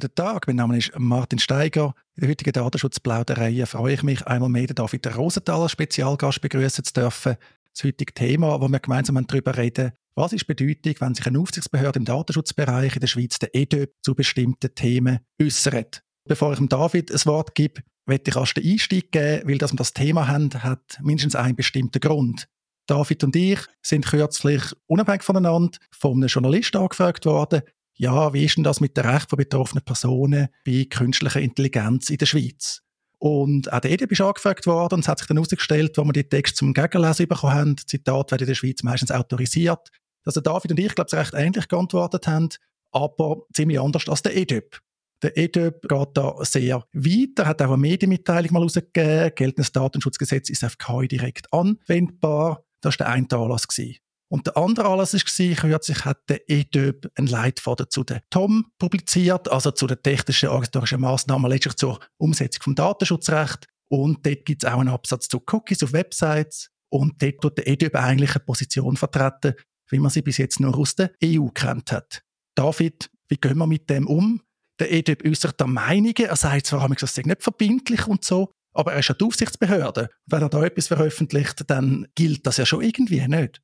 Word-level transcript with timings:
Guten 0.00 0.14
Tag, 0.14 0.46
mein 0.46 0.56
Name 0.56 0.78
ist 0.78 0.92
Martin 0.96 1.38
Steiger. 1.38 1.94
In 2.14 2.22
der 2.22 2.30
heutigen 2.30 2.52
Datenschutzplauderei 2.52 3.66
freue 3.66 3.92
ich 3.92 4.02
mich, 4.02 4.26
einmal 4.26 4.48
mehr 4.48 4.68
David 4.68 5.14
Rosenthal 5.14 5.60
als 5.60 5.72
Spezialgast 5.72 6.40
begrüßen 6.40 6.84
zu 6.84 6.92
dürfen. 6.94 7.36
Das 7.74 7.84
heutige 7.84 8.14
Thema, 8.14 8.58
wo 8.62 8.68
wir 8.68 8.78
gemeinsam 8.78 9.22
darüber 9.26 9.58
reden, 9.58 9.92
was 10.14 10.32
ist 10.32 10.46
Bedeutung, 10.46 10.94
wenn 11.00 11.14
sich 11.14 11.26
eine 11.26 11.38
Aufsichtsbehörde 11.38 11.98
im 11.98 12.06
Datenschutzbereich 12.06 12.94
in 12.94 13.00
der 13.00 13.08
Schweiz, 13.08 13.38
der 13.40 13.54
EDÖP, 13.54 13.92
zu 14.00 14.14
bestimmten 14.14 14.74
Themen 14.74 15.18
äußert. 15.38 16.02
Bevor 16.26 16.52
ich 16.52 16.58
dem 16.58 16.70
David 16.70 17.12
ein 17.12 17.26
Wort 17.26 17.54
gebe, 17.54 17.82
möchte 18.06 18.30
ich 18.30 18.36
erst 18.36 18.56
den 18.56 18.72
Einstieg 18.72 19.12
geben, 19.12 19.46
weil 19.46 19.58
dass 19.58 19.74
wir 19.74 19.76
das 19.76 19.92
Thema 19.92 20.28
haben, 20.28 20.50
hat 20.62 20.98
mindestens 21.02 21.36
einen 21.36 21.56
bestimmten 21.56 22.00
Grund. 22.00 22.48
David 22.86 23.22
und 23.22 23.36
ich 23.36 23.60
sind 23.82 24.06
kürzlich 24.06 24.62
unabhängig 24.86 25.24
voneinander 25.24 25.78
von 25.90 26.14
einem 26.14 26.28
Journalisten 26.28 26.78
angefragt 26.78 27.26
worden, 27.26 27.60
ja, 28.00 28.32
wie 28.32 28.46
ist 28.46 28.56
denn 28.56 28.64
das 28.64 28.80
mit 28.80 28.96
dem 28.96 29.04
Recht 29.04 29.28
von 29.28 29.36
betroffenen 29.36 29.84
Personen 29.84 30.48
bei 30.64 30.86
künstlicher 30.88 31.38
Intelligenz 31.38 32.08
in 32.08 32.16
der 32.16 32.24
Schweiz? 32.24 32.80
Und 33.18 33.70
auch 33.70 33.80
der 33.80 33.90
EDB 33.90 34.12
ist 34.12 34.22
angefragt 34.22 34.66
worden 34.66 34.94
und 34.94 35.00
es 35.00 35.08
hat 35.08 35.18
sich 35.18 35.28
dann 35.28 35.36
herausgestellt, 35.36 35.98
wo 35.98 36.04
wir 36.04 36.14
die 36.14 36.26
Texte 36.26 36.56
zum 36.56 36.72
Gegenlesen 36.72 37.28
bekommen 37.28 37.52
haben, 37.52 37.76
Zitat 37.76 38.30
werden 38.30 38.44
in 38.44 38.48
der 38.48 38.54
Schweiz 38.54 38.82
meistens 38.82 39.10
autorisiert, 39.10 39.90
dass 40.24 40.32
der 40.32 40.42
David 40.42 40.70
und 40.70 40.80
ich, 40.80 40.94
glaube 40.94 41.08
ich, 41.12 41.18
recht 41.18 41.34
ähnlich 41.34 41.68
geantwortet 41.68 42.26
haben, 42.26 42.48
aber 42.90 43.42
ziemlich 43.52 43.78
anders 43.78 44.08
als 44.08 44.22
der 44.22 44.34
EDB. 44.34 44.78
Der 45.22 45.36
EDÖB 45.36 45.86
geht 45.86 46.08
da 46.14 46.36
sehr 46.40 46.86
weit. 46.94 47.38
Er 47.38 47.46
hat 47.46 47.60
auch 47.60 47.66
eine 47.66 47.76
Medienmitteilung 47.76 48.54
mal 48.54 48.62
rausgegeben. 48.62 49.32
Geltendes 49.34 49.72
Datenschutzgesetz 49.72 50.48
ist 50.48 50.64
auf 50.64 50.78
KI 50.78 51.06
direkt 51.06 51.52
anwendbar. 51.52 52.64
Das 52.80 52.98
war 52.98 53.06
der 53.06 53.14
eine 53.14 53.26
Anlass. 53.30 53.68
Gewesen. 53.68 53.98
Und 54.32 54.46
der 54.46 54.56
andere 54.56 54.88
Anlass 54.88 55.12
war, 55.12 55.54
kürzlich 55.56 56.04
hat 56.04 56.28
der 56.28 56.48
EDÖB 56.48 57.08
einen 57.16 57.26
Leitfaden 57.26 57.86
zu 57.90 58.04
der 58.04 58.22
TOM 58.30 58.70
publiziert, 58.78 59.50
also 59.50 59.72
zu 59.72 59.88
den 59.88 60.00
technischen 60.02 60.50
organisatorischen 60.50 61.00
Massnahmen 61.00 61.50
letztlich 61.50 61.74
zur 61.74 61.98
Umsetzung 62.16 62.62
vom 62.62 62.74
Datenschutzrecht. 62.76 63.66
Und 63.88 64.24
dort 64.24 64.44
gibt 64.44 64.62
es 64.62 64.70
auch 64.70 64.78
einen 64.78 64.88
Absatz 64.88 65.26
zu 65.26 65.42
Cookies 65.50 65.82
auf 65.82 65.92
Websites. 65.92 66.70
Und 66.90 67.20
dort 67.20 67.40
tut 67.40 67.58
der 67.58 67.66
EDÖB 67.66 67.96
eigentlich 67.96 68.30
eine 68.30 68.44
Position 68.44 68.96
vertreten, 68.96 69.54
wie 69.90 69.98
man 69.98 70.10
sie 70.10 70.22
bis 70.22 70.38
jetzt 70.38 70.60
nur 70.60 70.78
aus 70.78 70.94
der 70.94 71.10
EU 71.24 71.48
kennt 71.48 71.90
hat. 71.90 72.22
David, 72.54 73.10
wie 73.28 73.36
gehen 73.36 73.58
wir 73.58 73.66
mit 73.66 73.90
dem 73.90 74.06
um? 74.06 74.40
Der 74.78 74.92
EDÖB 74.92 75.26
äußert 75.26 75.60
da 75.60 75.66
Meinungen. 75.66 76.14
Er 76.16 76.36
sagt 76.36 76.66
zwar, 76.66 76.88
das 76.88 77.14
sei 77.16 77.22
nicht 77.22 77.42
verbindlich 77.42 78.06
und 78.06 78.24
so, 78.24 78.52
aber 78.74 78.92
er 78.92 79.00
ist 79.00 79.08
ja 79.08 79.14
die 79.14 79.24
Aufsichtsbehörde. 79.24 80.08
Wenn 80.26 80.42
er 80.42 80.48
da 80.48 80.62
etwas 80.62 80.86
veröffentlicht, 80.86 81.68
dann 81.68 82.06
gilt 82.14 82.46
das 82.46 82.58
ja 82.58 82.66
schon 82.66 82.82
irgendwie 82.82 83.26
nicht. 83.26 83.60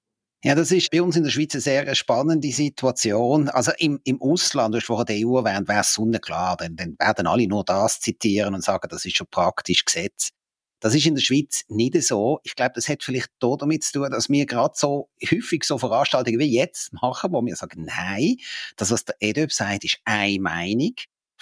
Ja, 0.47 0.55
das 0.55 0.71
ist 0.71 0.93
bei 0.93 1.03
uns 1.03 1.17
in 1.17 1.25
der 1.25 1.31
Schweiz 1.31 1.55
eine 1.57 1.61
sehr 1.61 1.93
spannende 1.97 2.53
Situation. 2.53 3.49
Also 3.49 3.73
im, 3.79 3.99
im 4.05 4.23
Ausland, 4.23 4.73
du 4.73 4.79
hast 4.79 4.87
vorher 4.87 5.05
die 5.05 5.27
EU 5.27 5.39
erwähnt, 5.39 5.67
wäre 5.67 5.81
es 5.81 5.93
sonnenklar. 5.93 6.57
Dann, 6.57 6.77
dann 6.77 6.95
werden 7.01 7.27
alle 7.27 7.49
nur 7.49 7.65
das 7.65 7.99
zitieren 7.99 8.55
und 8.55 8.63
sagen, 8.63 8.87
das 8.89 9.05
ist 9.05 9.17
schon 9.17 9.27
praktisch 9.29 9.85
Gesetz. 9.85 10.31
Das 10.79 10.95
ist 10.95 11.05
in 11.05 11.17
der 11.17 11.23
Schweiz 11.23 11.65
nicht 11.67 12.01
so. 12.01 12.39
Ich 12.45 12.55
glaube, 12.55 12.75
das 12.77 12.89
hat 12.89 13.03
vielleicht 13.03 13.31
damit 13.41 13.83
zu 13.83 13.95
tun, 13.95 14.11
dass 14.13 14.29
wir 14.29 14.47
gerade 14.47 14.75
so 14.77 15.09
häufig 15.29 15.65
so 15.65 15.79
Veranstaltungen 15.79 16.39
wie 16.39 16.55
jetzt 16.55 16.93
machen, 16.93 17.33
wo 17.33 17.45
wir 17.45 17.57
sagen, 17.57 17.85
nein, 17.85 18.37
das, 18.77 18.93
was 18.93 19.05
der 19.05 19.17
EDÖB 19.19 19.51
sagt, 19.51 19.83
ist 19.83 19.99
eine 20.05 20.39
Meinung 20.39 20.95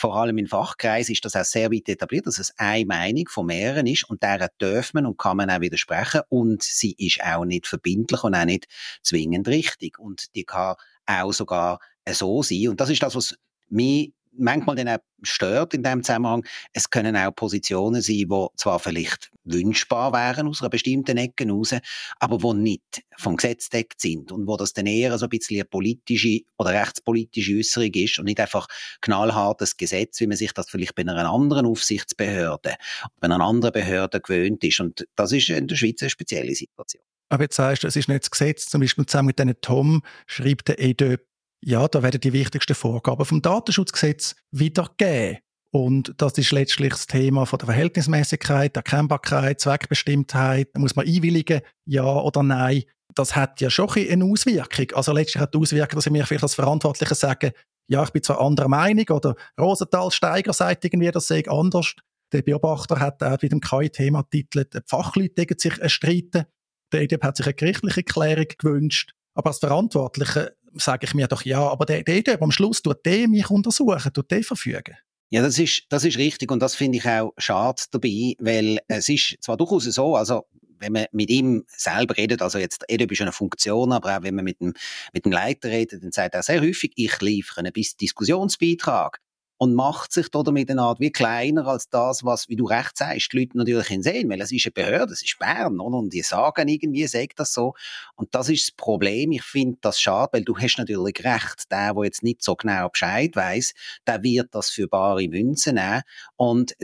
vor 0.04 0.16
allem 0.16 0.36
in 0.36 0.46
Fachkreisen 0.46 1.14
ist 1.14 1.24
das 1.24 1.34
auch 1.34 1.46
sehr 1.46 1.72
weit 1.72 1.88
etabliert, 1.88 2.26
dass 2.26 2.38
es 2.38 2.52
eine 2.58 2.84
Meinung 2.84 3.26
von 3.26 3.46
mehreren 3.46 3.86
ist 3.86 4.04
und 4.04 4.22
deren 4.22 4.48
darf 4.58 4.92
man 4.92 5.06
und 5.06 5.16
kann 5.16 5.38
man 5.38 5.48
auch 5.48 5.62
widersprechen 5.62 6.20
und 6.28 6.62
sie 6.62 6.94
ist 6.98 7.22
auch 7.24 7.46
nicht 7.46 7.66
verbindlich 7.66 8.22
und 8.22 8.34
auch 8.34 8.44
nicht 8.44 8.68
zwingend 9.00 9.48
richtig. 9.48 9.98
Und 9.98 10.34
die 10.34 10.44
kann 10.44 10.74
auch 11.06 11.32
sogar 11.32 11.78
so 12.06 12.42
sein. 12.42 12.68
Und 12.68 12.82
das 12.82 12.90
ist 12.90 13.02
das, 13.02 13.14
was 13.14 13.38
mich 13.70 14.12
manchmal 14.36 14.76
dann 14.76 14.88
auch 14.88 14.98
stört 15.22 15.74
in 15.74 15.82
dem 15.82 16.02
Zusammenhang. 16.02 16.44
Es 16.72 16.90
können 16.90 17.16
auch 17.16 17.34
Positionen 17.34 18.02
sein, 18.02 18.16
die 18.16 18.46
zwar 18.56 18.78
vielleicht 18.78 19.30
wünschbar 19.44 20.12
wären 20.12 20.48
aus 20.48 20.62
einer 20.62 20.70
bestimmten 20.70 21.16
Ecke 21.16 21.48
raus, 21.48 21.74
aber 22.18 22.42
wo 22.42 22.52
nicht 22.52 23.02
vom 23.16 23.36
Gesetz 23.36 23.68
deckt 23.68 24.00
sind 24.00 24.32
und 24.32 24.46
wo 24.46 24.56
das 24.56 24.72
dann 24.72 24.86
eher 24.86 25.16
so 25.18 25.26
ein 25.26 25.30
bisschen 25.30 25.56
eine 25.56 25.64
politische 25.64 26.40
oder 26.58 26.70
rechtspolitische 26.70 27.56
Äußerung 27.56 27.90
ist 27.92 28.18
und 28.18 28.24
nicht 28.26 28.40
einfach 28.40 28.66
knallhartes 29.00 29.76
Gesetz, 29.76 30.20
wie 30.20 30.26
man 30.26 30.36
sich 30.36 30.52
das 30.52 30.70
vielleicht 30.70 30.94
bei 30.94 31.02
einer 31.02 31.30
anderen 31.30 31.66
Aufsichtsbehörde, 31.66 32.74
bei 33.20 33.24
einer 33.24 33.40
anderen 33.40 33.72
Behörde 33.72 34.20
gewöhnt 34.20 34.64
ist. 34.64 34.80
Und 34.80 35.06
das 35.14 35.32
ist 35.32 35.48
in 35.50 35.68
der 35.68 35.76
Schweiz 35.76 36.00
eine 36.02 36.10
spezielle 36.10 36.54
Situation. 36.54 37.02
Aber 37.28 37.44
jetzt 37.44 37.56
sagst 37.56 37.82
du, 37.82 37.88
es 37.88 37.96
ist 37.96 38.08
nicht 38.08 38.22
das 38.22 38.30
Gesetz, 38.30 38.66
zum 38.66 38.80
Beispiel 38.80 39.06
zusammen 39.06 39.28
mit 39.28 39.38
diesen 39.38 39.60
Tom 39.60 40.02
schreibt 40.26 40.68
der 40.68 40.78
EDÖ 40.78 41.16
ja, 41.64 41.88
da 41.88 42.02
werden 42.02 42.20
die 42.20 42.32
wichtigsten 42.32 42.74
Vorgaben 42.74 43.24
vom 43.24 43.40
Datenschutzgesetz 43.40 44.36
wiedergegeben. 44.50 45.38
Und 45.70 46.14
das 46.18 46.38
ist 46.38 46.52
letztlich 46.52 46.90
das 46.90 47.06
Thema 47.06 47.46
von 47.46 47.58
der 47.58 47.66
Verhältnismäßigkeit, 47.66 48.76
Erkennbarkeit, 48.76 49.60
Zweckbestimmtheit. 49.60 50.76
Muss 50.78 50.94
man 50.94 51.06
einwilligen, 51.06 51.62
ja 51.86 52.04
oder 52.04 52.42
nein. 52.42 52.84
Das 53.14 53.34
hat 53.34 53.60
ja 53.60 53.70
schon 53.70 53.88
eine 53.90 54.24
Auswirkung. 54.24 54.86
Also 54.94 55.12
letztlich 55.12 55.40
hat 55.40 55.54
die 55.54 55.58
Auswirkung, 55.58 55.96
dass 55.96 56.06
ich 56.06 56.12
mir 56.12 56.26
vielleicht 56.26 56.44
als 56.44 56.54
Verantwortlicher 56.54 57.14
sage, 57.14 57.52
ja, 57.88 58.02
ich 58.02 58.10
bin 58.10 58.22
zwar 58.22 58.40
anderer 58.40 58.68
Meinung 58.68 59.06
oder 59.10 59.34
Rosenthal 59.58 60.10
Steiger 60.10 60.52
sagt 60.52 60.84
irgendwie, 60.84 61.10
das 61.10 61.26
sei 61.26 61.44
anders. 61.48 61.94
Der 62.32 62.42
Beobachter 62.42 63.00
hat 63.00 63.22
auch 63.22 63.40
mit 63.42 63.52
dem 63.52 63.60
KI-Thema 63.60 64.22
titelt, 64.30 64.74
die 64.74 64.80
Fachleute 64.86 65.46
gegen 65.46 65.58
sich 65.58 65.74
streiten. 65.90 66.44
Der 66.92 67.02
EDP 67.02 67.26
hat 67.26 67.36
sich 67.36 67.46
eine 67.46 67.54
gerichtliche 67.54 68.02
Klärung 68.02 68.46
gewünscht. 68.58 69.12
Aber 69.34 69.50
als 69.50 69.58
Verantwortlicher 69.58 70.50
sage 70.76 71.06
ich 71.06 71.14
mir 71.14 71.28
doch, 71.28 71.44
ja, 71.44 71.60
aber 71.60 71.86
der, 71.86 72.02
der, 72.02 72.22
der 72.22 72.42
am 72.42 72.50
Schluss 72.50 72.82
tut 72.82 73.04
der 73.04 73.28
mich 73.28 73.50
untersuchen, 73.50 74.12
tut 74.12 74.30
der 74.30 74.42
verfügen. 74.42 74.96
Ja, 75.30 75.42
das 75.42 75.58
ist, 75.58 75.84
das 75.88 76.04
ist 76.04 76.18
richtig 76.18 76.52
und 76.52 76.60
das 76.60 76.74
finde 76.74 76.98
ich 76.98 77.06
auch 77.06 77.32
schade 77.38 77.82
dabei, 77.90 78.34
weil 78.38 78.78
es 78.88 79.08
ist 79.08 79.36
zwar 79.40 79.56
durchaus 79.56 79.84
so, 79.84 80.16
also 80.16 80.44
wenn 80.78 80.92
man 80.92 81.06
mit 81.12 81.30
ihm 81.30 81.64
selber 81.68 82.16
redet, 82.16 82.42
also 82.42 82.58
jetzt, 82.58 82.84
er 82.88 83.00
ist 83.00 83.20
eine 83.20 83.32
Funktion, 83.32 83.92
aber 83.92 84.18
auch 84.18 84.22
wenn 84.22 84.34
man 84.34 84.44
mit 84.44 84.60
dem, 84.60 84.74
mit 85.12 85.24
dem 85.24 85.32
Leiter 85.32 85.70
redet, 85.70 86.02
dann 86.02 86.12
sagt 86.12 86.34
er 86.34 86.42
sehr 86.42 86.60
häufig, 86.60 86.92
ich 86.96 87.20
liefere 87.20 87.60
einen 87.60 87.72
Diskussionsbeitrag 87.72 89.20
und 89.64 89.72
macht 89.72 90.12
sich 90.12 90.28
damit 90.28 90.70
eine 90.70 90.82
Art 90.82 91.00
wie 91.00 91.10
kleiner 91.10 91.66
als 91.66 91.88
das, 91.88 92.22
was, 92.22 92.50
wie 92.50 92.56
du 92.56 92.66
recht 92.66 92.98
sagst, 92.98 93.32
die 93.32 93.38
Leute 93.38 93.56
natürlich 93.56 93.88
sehen, 94.04 94.28
weil 94.28 94.42
es 94.42 94.52
ist 94.52 94.66
eine 94.66 94.72
Behörde, 94.72 95.14
es 95.14 95.22
ist 95.22 95.38
Bern, 95.38 95.80
oder? 95.80 95.96
und 95.96 96.12
die 96.12 96.20
sagen 96.20 96.68
irgendwie, 96.68 97.06
sagt 97.06 97.38
das 97.38 97.54
so. 97.54 97.72
Und 98.14 98.34
das 98.34 98.50
ist 98.50 98.68
das 98.68 98.76
Problem. 98.76 99.32
Ich 99.32 99.42
finde 99.42 99.78
das 99.80 99.98
schade, 99.98 100.34
weil 100.34 100.44
du 100.44 100.54
hast 100.58 100.76
natürlich 100.76 101.24
recht. 101.24 101.64
Der, 101.70 101.94
der 101.94 102.04
jetzt 102.04 102.22
nicht 102.22 102.42
so 102.42 102.56
genau 102.56 102.90
Bescheid 102.90 103.34
weiß, 103.34 103.72
der 104.06 104.22
wird 104.22 104.54
das 104.54 104.68
für 104.68 104.86
bare 104.86 105.26
Münze 105.28 105.72
nehmen. 105.72 106.02
Und 106.36 106.74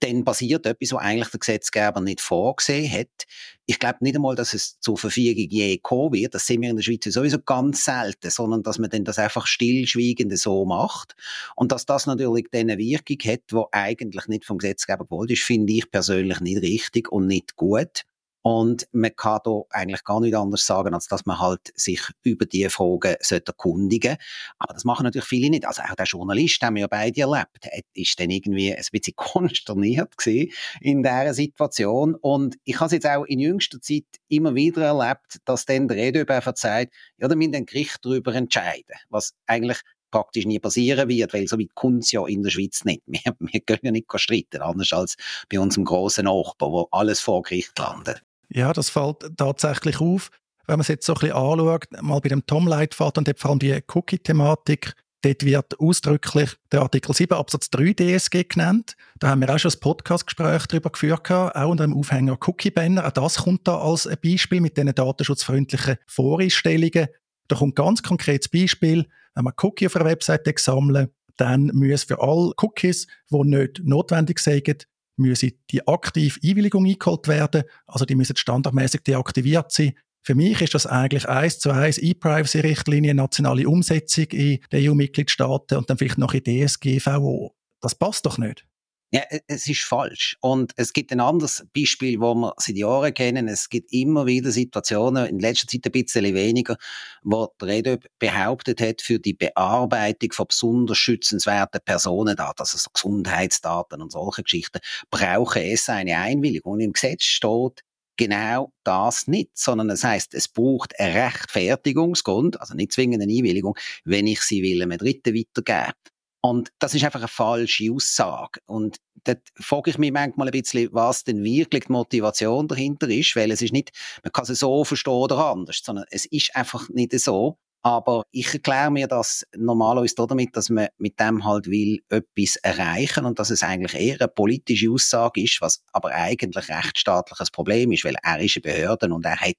dann 0.00 0.24
passiert 0.24 0.66
etwas, 0.66 0.92
was 0.92 1.00
eigentlich 1.00 1.28
der 1.28 1.40
Gesetzgeber 1.40 2.00
nicht 2.00 2.20
vorgesehen 2.20 2.90
hat. 2.90 3.26
Ich 3.66 3.78
glaube 3.78 3.98
nicht 4.00 4.16
einmal, 4.16 4.34
dass 4.34 4.54
es 4.54 4.80
zur 4.80 4.96
Verfügung 4.96 5.46
je 5.48 5.78
kommen 5.78 6.12
wird. 6.14 6.34
Das 6.34 6.46
sehen 6.46 6.62
wir 6.62 6.70
in 6.70 6.76
der 6.76 6.82
Schweiz 6.82 7.04
sowieso 7.04 7.38
ganz 7.38 7.84
selten, 7.84 8.30
sondern 8.30 8.62
dass 8.62 8.78
man 8.78 8.90
dann 8.90 9.04
das 9.04 9.18
einfach 9.18 9.46
stillschweigend 9.46 10.36
so 10.38 10.64
macht. 10.64 11.14
Und 11.54 11.70
dass 11.70 11.86
das 11.86 12.06
natürlich 12.06 12.46
dann 12.50 12.70
eine 12.70 12.78
Wirkung 12.78 13.18
hat, 13.26 13.42
die 13.50 13.62
eigentlich 13.72 14.26
nicht 14.26 14.44
vom 14.44 14.58
Gesetzgeber 14.58 15.04
gewollt 15.04 15.30
ist, 15.30 15.42
finde 15.42 15.72
ich 15.72 15.90
persönlich 15.90 16.40
nicht 16.40 16.62
richtig 16.62 17.12
und 17.12 17.26
nicht 17.26 17.56
gut. 17.56 18.04
Und 18.42 18.88
man 18.92 19.14
kann 19.14 19.40
da 19.44 19.62
eigentlich 19.70 20.02
gar 20.04 20.20
nicht 20.20 20.34
anders 20.34 20.64
sagen, 20.64 20.94
als 20.94 21.06
dass 21.08 21.26
man 21.26 21.38
halt 21.38 21.72
sich 21.74 22.00
über 22.22 22.46
die 22.46 22.68
Fragen 22.70 23.16
sollte 23.20 23.52
erkundigen 23.52 24.16
Aber 24.58 24.72
das 24.72 24.84
machen 24.84 25.04
natürlich 25.04 25.28
viele 25.28 25.50
nicht. 25.50 25.66
Also 25.66 25.82
auch 25.82 25.94
der 25.94 26.06
Journalist, 26.06 26.62
den 26.62 26.74
wir 26.74 26.82
ja 26.82 26.86
beide 26.86 27.20
erlebt, 27.20 27.68
ist 27.92 28.18
dann 28.18 28.30
irgendwie 28.30 28.74
ein 28.74 28.82
bisschen 28.90 29.14
konsterniert 29.16 30.16
gewesen 30.16 30.52
in 30.80 31.02
dieser 31.02 31.34
Situation. 31.34 32.14
Und 32.14 32.56
ich 32.64 32.76
habe 32.76 32.86
es 32.86 32.92
jetzt 32.92 33.06
auch 33.06 33.24
in 33.24 33.40
jüngster 33.40 33.80
Zeit 33.80 34.06
immer 34.28 34.54
wieder 34.54 34.82
erlebt, 34.82 35.38
dass 35.44 35.66
dann 35.66 35.88
der 35.88 35.98
Redöber 35.98 36.40
verzeiht, 36.40 36.90
ja, 37.18 37.28
da 37.28 37.34
müssen 37.34 37.54
ein 37.54 37.66
Gericht 37.66 37.98
darüber 38.02 38.34
entscheiden. 38.34 38.96
Was 39.10 39.34
eigentlich 39.46 39.80
praktisch 40.10 40.46
nie 40.46 40.58
passieren 40.58 41.08
wird, 41.08 41.32
weil 41.32 41.46
so 41.46 41.58
weit 41.58 41.74
kommt 41.74 42.10
ja 42.10 42.26
in 42.26 42.42
der 42.42 42.50
Schweiz 42.50 42.84
nicht. 42.84 43.02
Wir, 43.06 43.20
wir 43.38 43.60
können 43.60 43.80
ja 43.82 43.90
nicht 43.90 44.06
streiten, 44.14 44.62
anders 44.62 44.92
als 44.92 45.16
bei 45.48 45.60
unserem 45.60 45.84
grossen 45.84 46.24
Nachbar, 46.24 46.72
wo 46.72 46.88
alles 46.90 47.20
vor 47.20 47.42
Gericht 47.42 47.78
landet. 47.78 48.22
Ja, 48.52 48.72
das 48.72 48.90
fällt 48.90 49.36
tatsächlich 49.36 50.00
auf. 50.00 50.30
Wenn 50.66 50.74
man 50.74 50.80
es 50.80 50.88
jetzt 50.88 51.06
so 51.06 51.14
ein 51.14 51.20
bisschen 51.20 51.36
anschaut, 51.36 51.86
mal 52.02 52.20
bei 52.20 52.28
dem 52.28 52.46
Tom-Leitfaden 52.46 53.24
und 53.24 53.38
vor 53.38 53.50
allem 53.50 53.58
die 53.60 53.80
Cookie-Thematik, 53.86 54.94
dort 55.22 55.44
wird 55.44 55.80
ausdrücklich 55.80 56.56
der 56.72 56.82
Artikel 56.82 57.14
7 57.14 57.36
Absatz 57.36 57.70
3 57.70 57.92
DSG 57.92 58.44
genannt. 58.44 58.96
Da 59.18 59.28
haben 59.28 59.40
wir 59.40 59.54
auch 59.54 59.58
schon 59.58 59.70
ein 59.70 59.80
Podcast-Gespräch 59.80 60.66
darüber 60.66 60.90
geführt, 60.90 61.30
auch 61.30 61.68
unter 61.68 61.84
dem 61.84 61.96
Aufhänger 61.96 62.38
Cookie-Banner. 62.40 63.06
Auch 63.06 63.12
das 63.12 63.38
kommt 63.38 63.66
da 63.68 63.78
als 63.78 64.06
ein 64.06 64.16
Beispiel 64.22 64.60
mit 64.60 64.76
diesen 64.76 64.94
datenschutzfreundlichen 64.94 65.96
Voreinstellungen. 66.06 67.08
Da 67.48 67.56
kommt 67.56 67.76
ganz 67.76 68.02
konkretes 68.02 68.48
Beispiel. 68.48 69.06
Wenn 69.34 69.44
man 69.44 69.54
Cookie 69.62 69.86
auf 69.86 69.96
einer 69.96 70.06
Webseite 70.06 70.54
sammeln, 70.56 71.08
dann 71.36 71.70
muss 71.74 72.04
für 72.04 72.20
alle 72.20 72.52
Cookies, 72.60 73.06
die 73.30 73.44
nicht 73.44 73.80
notwendig 73.84 74.40
sind, 74.40 74.86
müssen 75.16 75.52
die 75.70 75.86
aktiv 75.86 76.38
Einwilligung 76.44 76.86
eingeholt 76.86 77.28
werden. 77.28 77.64
Also 77.86 78.04
die 78.04 78.14
müssen 78.14 78.36
standardmäßig 78.36 79.02
deaktiviert 79.02 79.72
sein. 79.72 79.94
Für 80.22 80.34
mich 80.34 80.60
ist 80.60 80.74
das 80.74 80.86
eigentlich 80.86 81.28
eins 81.28 81.58
zu 81.58 81.70
eins 81.70 81.98
E-Privacy-Richtlinie, 81.98 83.14
nationale 83.14 83.68
Umsetzung 83.68 84.26
in 84.32 84.58
den 84.70 84.90
EU-Mitgliedstaaten 84.90 85.78
und 85.78 85.88
dann 85.88 85.96
vielleicht 85.96 86.18
noch 86.18 86.34
in 86.34 86.44
DSGVO. 86.44 87.54
Das 87.80 87.94
passt 87.94 88.26
doch 88.26 88.36
nicht. 88.36 88.66
Ja, 89.12 89.22
e, 89.28 89.40
es 89.48 89.68
ist 89.68 89.82
falsch. 89.82 90.36
Und 90.40 90.72
es 90.76 90.92
gibt 90.92 91.10
ein 91.10 91.20
anderes 91.20 91.66
Beispiel, 91.74 92.20
wo 92.20 92.34
wir 92.34 92.54
seit 92.58 92.76
Jahren 92.76 93.12
kennen. 93.12 93.48
Es 93.48 93.68
gibt 93.68 93.92
immer 93.92 94.26
wieder 94.26 94.52
Situationen, 94.52 95.26
in 95.26 95.40
letzter 95.40 95.66
Zeit 95.66 95.86
ein 95.86 95.92
bisschen 95.92 96.32
weniger, 96.34 96.76
wo 97.22 97.48
der 97.60 97.68
EDÖB 97.68 98.06
behauptet 98.20 98.80
hat, 98.80 99.02
für 99.02 99.18
die 99.18 99.34
Bearbeitung 99.34 100.32
von 100.32 100.46
besonders 100.46 100.98
schützenswerten 100.98 101.80
Personendaten, 101.84 102.60
also 102.60 102.78
so 102.78 102.90
Gesundheitsdaten 102.92 104.00
und 104.00 104.12
solche 104.12 104.44
Geschichten, 104.44 104.78
brauche 105.10 105.60
es 105.60 105.88
eine 105.88 106.18
Einwilligung. 106.18 106.74
Und 106.74 106.80
im 106.80 106.92
Gesetz 106.92 107.24
steht, 107.24 107.82
genau 108.16 108.72
das 108.84 109.26
nicht, 109.26 109.56
sondern 109.58 109.90
es 109.90 110.04
heißt, 110.04 110.34
es 110.34 110.46
braucht 110.46 110.98
einen 111.00 111.16
Rechtfertigungsgrund, 111.16 112.60
also 112.60 112.74
nicht 112.74 112.92
zwingend 112.92 113.22
eine 113.22 113.32
Einwilligung, 113.32 113.76
wenn 114.04 114.26
ich 114.26 114.42
sie 114.42 114.62
will 114.62 114.82
einem 114.82 114.98
Dritten 114.98 115.34
weitergeben. 115.34 115.94
Und 116.42 116.72
das 116.78 116.94
ist 116.94 117.04
einfach 117.04 117.20
eine 117.20 117.28
falsche 117.28 117.92
Aussage. 117.92 118.60
Und 118.66 118.98
da 119.24 119.34
frage 119.56 119.90
ich 119.90 119.98
mich 119.98 120.12
manchmal 120.12 120.48
ein 120.48 120.52
bisschen, 120.52 120.88
was 120.92 121.24
denn 121.24 121.44
wirklich 121.44 121.84
die 121.84 121.92
Motivation 121.92 122.66
dahinter 122.66 123.08
ist, 123.08 123.36
weil 123.36 123.50
es 123.50 123.60
ist 123.60 123.72
nicht, 123.72 123.92
man 124.22 124.32
kann 124.32 124.46
es 124.48 124.58
so 124.58 124.84
verstehen 124.84 125.12
oder 125.12 125.46
anders, 125.46 125.80
sondern 125.84 126.06
es 126.10 126.24
ist 126.26 126.56
einfach 126.56 126.88
nicht 126.88 127.12
so. 127.20 127.58
Aber 127.82 128.24
ich 128.30 128.52
erkläre 128.52 128.90
mir 128.90 129.06
das 129.06 129.46
normalerweise 129.56 130.14
damit, 130.28 130.54
dass 130.54 130.68
man 130.68 130.88
mit 130.98 131.18
dem 131.18 131.44
halt 131.44 131.66
will 131.66 132.02
etwas 132.10 132.56
erreichen 132.56 133.24
und 133.24 133.38
dass 133.38 133.48
es 133.48 133.62
eigentlich 133.62 133.94
eher 133.94 134.20
eine 134.20 134.28
politische 134.28 134.90
Aussage 134.90 135.42
ist, 135.42 135.62
was 135.62 135.82
aber 135.92 136.10
eigentlich 136.10 136.68
rechtsstaatliches 136.68 137.50
Problem 137.50 137.90
ist, 137.92 138.04
weil 138.04 138.16
er 138.22 138.40
ist 138.40 138.56
eine 138.56 138.62
Behörde 138.62 139.12
und 139.12 139.24
er 139.24 139.40
hat 139.40 139.56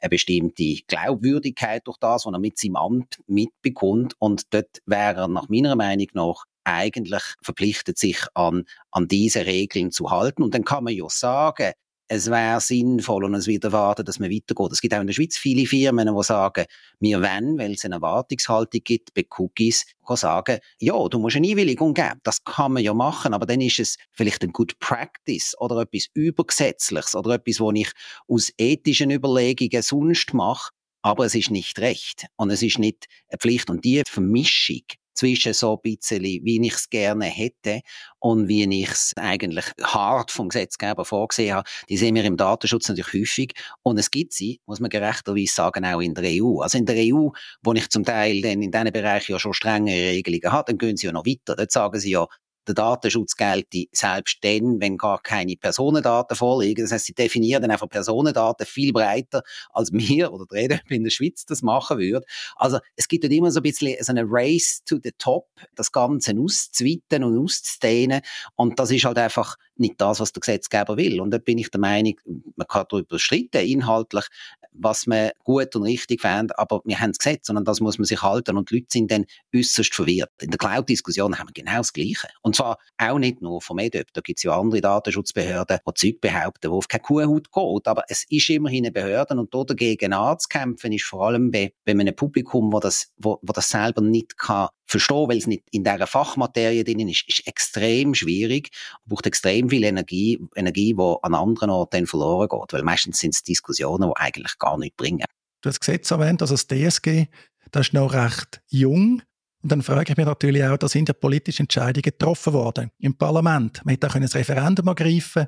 eine 0.00 0.08
bestimmte 0.08 0.78
Glaubwürdigkeit 0.88 1.86
durch 1.86 1.98
das, 1.98 2.26
was 2.26 2.32
er 2.32 2.38
mit 2.40 2.58
seinem 2.58 2.76
Amt 2.76 3.20
mitbekommt 3.28 4.14
und 4.18 4.52
dort 4.52 4.80
wäre 4.86 5.20
er 5.20 5.28
nach 5.28 5.48
meiner 5.48 5.76
Meinung 5.76 6.08
nach 6.14 6.44
eigentlich 6.64 7.22
verpflichtet, 7.42 7.98
sich 7.98 8.20
an, 8.34 8.64
an 8.90 9.08
diese 9.08 9.46
Regeln 9.46 9.90
zu 9.90 10.10
halten. 10.10 10.42
Und 10.42 10.54
dann 10.54 10.64
kann 10.64 10.84
man 10.84 10.94
ja 10.94 11.08
sagen, 11.08 11.72
es 12.12 12.28
wäre 12.28 12.60
sinnvoll 12.60 13.24
und 13.24 13.34
es 13.34 13.46
wird 13.46 13.62
erwartet, 13.62 14.08
dass 14.08 14.18
man 14.18 14.32
weitergeht. 14.32 14.72
Es 14.72 14.80
gibt 14.80 14.92
auch 14.94 15.00
in 15.00 15.06
der 15.06 15.14
Schweiz 15.14 15.36
viele 15.36 15.64
Firmen, 15.64 16.12
die 16.12 16.22
sagen, 16.24 16.64
wir 16.98 17.22
wollen, 17.22 17.56
weil 17.56 17.70
es 17.70 17.84
eine 17.84 17.94
Erwartungshaltung 17.94 18.80
gibt 18.82 19.14
bei 19.14 19.24
Cookies, 19.38 19.86
sagen, 20.08 20.58
ja, 20.80 21.08
du 21.08 21.20
musst 21.20 21.36
eine 21.36 21.46
Einwilligung 21.46 21.94
geben. 21.94 22.18
Das 22.24 22.42
kann 22.42 22.72
man 22.72 22.82
ja 22.82 22.94
machen, 22.94 23.32
aber 23.32 23.46
dann 23.46 23.60
ist 23.60 23.78
es 23.78 23.96
vielleicht 24.10 24.42
ein 24.42 24.52
Good 24.52 24.80
Practice 24.80 25.54
oder 25.60 25.82
etwas 25.82 26.08
Übergesetzliches 26.14 27.14
oder 27.14 27.34
etwas, 27.34 27.60
was 27.60 27.74
ich 27.76 27.92
aus 28.26 28.52
ethischen 28.58 29.12
Überlegungen 29.12 29.80
sonst 29.80 30.34
mache, 30.34 30.72
aber 31.02 31.26
es 31.26 31.36
ist 31.36 31.52
nicht 31.52 31.78
recht 31.78 32.26
und 32.34 32.50
es 32.50 32.60
ist 32.60 32.80
nicht 32.80 33.06
eine 33.28 33.38
Pflicht. 33.38 33.70
Und 33.70 33.84
die 33.84 34.02
Vermischung 34.04 34.82
zwischen 35.14 35.52
so 35.52 35.74
ein 35.74 35.80
bisschen, 35.82 36.22
wie 36.22 36.66
ich 36.66 36.74
es 36.74 36.90
gerne 36.90 37.26
hätte 37.26 37.80
und 38.18 38.48
wie 38.48 38.64
ich 38.82 38.90
es 38.90 39.12
eigentlich 39.16 39.66
hart 39.82 40.30
vom 40.30 40.48
Gesetzgeber 40.48 41.04
vorgesehen 41.04 41.54
habe, 41.54 41.68
die 41.88 41.96
sehen 41.96 42.14
wir 42.14 42.24
im 42.24 42.36
Datenschutz 42.36 42.88
natürlich 42.88 43.12
häufig. 43.12 43.52
Und 43.82 43.98
es 43.98 44.10
gibt 44.10 44.32
sie, 44.32 44.60
muss 44.66 44.80
man 44.80 44.90
gerechterweise 44.90 45.52
sagen, 45.52 45.84
auch 45.84 46.00
in 46.00 46.14
der 46.14 46.24
EU. 46.42 46.60
Also 46.60 46.78
in 46.78 46.86
der 46.86 46.96
EU, 46.96 47.28
wo 47.62 47.72
ich 47.72 47.88
zum 47.88 48.04
Teil 48.04 48.40
dann 48.42 48.62
in 48.62 48.70
diesen 48.70 48.92
Bereichen 48.92 49.32
ja 49.32 49.38
schon 49.38 49.54
strengere 49.54 50.10
Regelungen 50.10 50.52
habe, 50.52 50.72
dann 50.72 50.78
gehen 50.78 50.96
sie 50.96 51.06
ja 51.06 51.12
noch 51.12 51.26
weiter. 51.26 51.56
Dort 51.56 51.72
sagen 51.72 51.98
sie 51.98 52.10
ja, 52.10 52.26
der 52.74 52.84
Datenschutz 52.84 53.36
gelte 53.36 53.84
selbst 53.92 54.38
dann, 54.42 54.80
wenn 54.80 54.96
gar 54.96 55.20
keine 55.22 55.56
Personendaten 55.56 56.36
vorliegen. 56.36 56.84
Das 56.84 56.92
heißt, 56.92 57.06
sie 57.06 57.14
definieren 57.14 57.62
dann 57.62 57.70
einfach 57.70 57.88
Personendaten 57.88 58.66
viel 58.66 58.92
breiter, 58.92 59.42
als 59.72 59.92
wir 59.92 60.32
oder 60.32 60.46
der 60.46 60.80
in 60.88 61.04
der 61.04 61.10
Schweiz 61.10 61.44
das 61.44 61.62
machen 61.62 61.98
würde. 61.98 62.26
Also 62.56 62.78
es 62.96 63.08
gibt 63.08 63.24
dort 63.24 63.32
immer 63.32 63.50
so 63.50 63.60
ein 63.60 63.64
bisschen 63.64 63.96
so 64.02 64.12
eine 64.12 64.24
Race 64.26 64.82
to 64.84 64.98
the 65.02 65.12
Top, 65.18 65.48
das 65.74 65.92
Ganze 65.92 66.34
auszuweiten 66.38 67.24
und 67.24 67.38
auszudehnen. 67.38 68.22
Und 68.56 68.78
das 68.78 68.90
ist 68.90 69.04
halt 69.04 69.18
einfach 69.18 69.56
nicht 69.80 70.00
das, 70.00 70.20
was 70.20 70.32
der 70.32 70.40
Gesetzgeber 70.40 70.96
will. 70.96 71.20
Und 71.20 71.30
da 71.30 71.38
bin 71.38 71.58
ich 71.58 71.70
der 71.70 71.80
Meinung, 71.80 72.14
man 72.56 72.66
kann 72.66 72.86
darüber 72.88 73.18
streiten, 73.18 73.66
inhaltlich, 73.66 74.26
was 74.72 75.06
man 75.06 75.30
gut 75.42 75.74
und 75.76 75.82
richtig 75.82 76.20
fände, 76.20 76.56
aber 76.58 76.80
wir 76.84 77.00
haben 77.00 77.10
das 77.10 77.18
Gesetz 77.18 77.48
und 77.48 77.56
an 77.56 77.64
das 77.64 77.80
muss 77.80 77.98
man 77.98 78.04
sich 78.04 78.22
halten 78.22 78.56
und 78.56 78.70
die 78.70 78.76
Leute 78.76 78.86
sind 78.90 79.10
dann 79.10 79.26
äußerst 79.54 79.94
verwirrt. 79.94 80.30
In 80.40 80.50
der 80.50 80.58
Cloud-Diskussion 80.58 81.38
haben 81.38 81.48
wir 81.48 81.52
genau 81.52 81.78
das 81.78 81.92
Gleiche. 81.92 82.28
Und 82.42 82.56
zwar 82.56 82.78
auch 82.98 83.18
nicht 83.18 83.42
nur 83.42 83.60
vom 83.60 83.78
EDÖP, 83.78 84.12
da 84.12 84.20
gibt 84.20 84.38
es 84.38 84.42
ja 84.44 84.58
andere 84.58 84.80
Datenschutzbehörden, 84.80 85.78
die 85.86 85.94
Zeug 85.94 86.20
behaupten, 86.20 86.70
die 86.70 86.76
auf 86.76 86.88
keine 86.88 87.02
Kuhhaut 87.02 87.50
geht, 87.50 87.88
aber 87.88 88.04
es 88.08 88.24
ist 88.28 88.48
immerhin 88.48 88.84
eine 88.84 88.92
Behörde 88.92 89.34
und 89.34 89.52
da 89.52 89.64
dagegen 89.64 90.12
anzukämpfen 90.12 90.92
ist 90.92 91.04
vor 91.04 91.26
allem 91.26 91.50
bei, 91.50 91.72
bei 91.84 91.92
einem 91.92 92.14
Publikum, 92.14 92.72
wo 92.72 92.80
das, 92.80 93.12
wo, 93.16 93.38
wo 93.42 93.52
das 93.52 93.68
selber 93.68 94.00
nicht 94.00 94.38
kann 94.38 94.68
verstehen, 94.90 95.28
weil 95.28 95.38
es 95.38 95.46
nicht 95.46 95.64
in 95.70 95.84
dieser 95.84 96.06
Fachmaterie 96.06 96.84
drin 96.84 97.08
ist, 97.08 97.28
ist 97.28 97.46
extrem 97.46 98.14
schwierig, 98.14 98.70
braucht 99.06 99.26
extrem 99.26 99.69
viel 99.70 99.84
Energie, 99.84 100.38
Energie, 100.54 100.94
die 100.94 101.14
an 101.22 101.34
anderen 101.34 101.70
Orten 101.70 102.06
verloren 102.06 102.48
geht, 102.48 102.72
weil 102.72 102.82
meistens 102.82 103.18
sind 103.18 103.34
es 103.34 103.42
Diskussionen, 103.42 104.10
die 104.10 104.20
eigentlich 104.20 104.58
gar 104.58 104.78
nichts 104.78 104.96
bringen. 104.96 105.24
Du 105.62 105.68
hast 105.68 105.86
das 105.86 106.10
erwähnt, 106.10 106.42
also 106.42 106.54
das 106.54 106.66
DSG, 106.66 107.26
das 107.70 107.88
ist 107.88 107.92
noch 107.92 108.12
recht 108.12 108.62
jung. 108.68 109.22
Und 109.62 109.72
dann 109.72 109.82
frage 109.82 110.12
ich 110.12 110.16
mich 110.16 110.26
natürlich 110.26 110.64
auch, 110.64 110.78
da 110.78 110.88
sind 110.88 111.08
ja 111.08 111.14
politische 111.14 111.62
Entscheidungen 111.62 112.02
getroffen 112.02 112.54
worden 112.54 112.90
im 112.98 113.16
Parlament. 113.16 113.82
Man 113.84 113.92
hätte 113.92 114.08
auch 114.08 114.14
ein 114.14 114.24
Referendum 114.24 114.86
ergreifen 114.86 115.46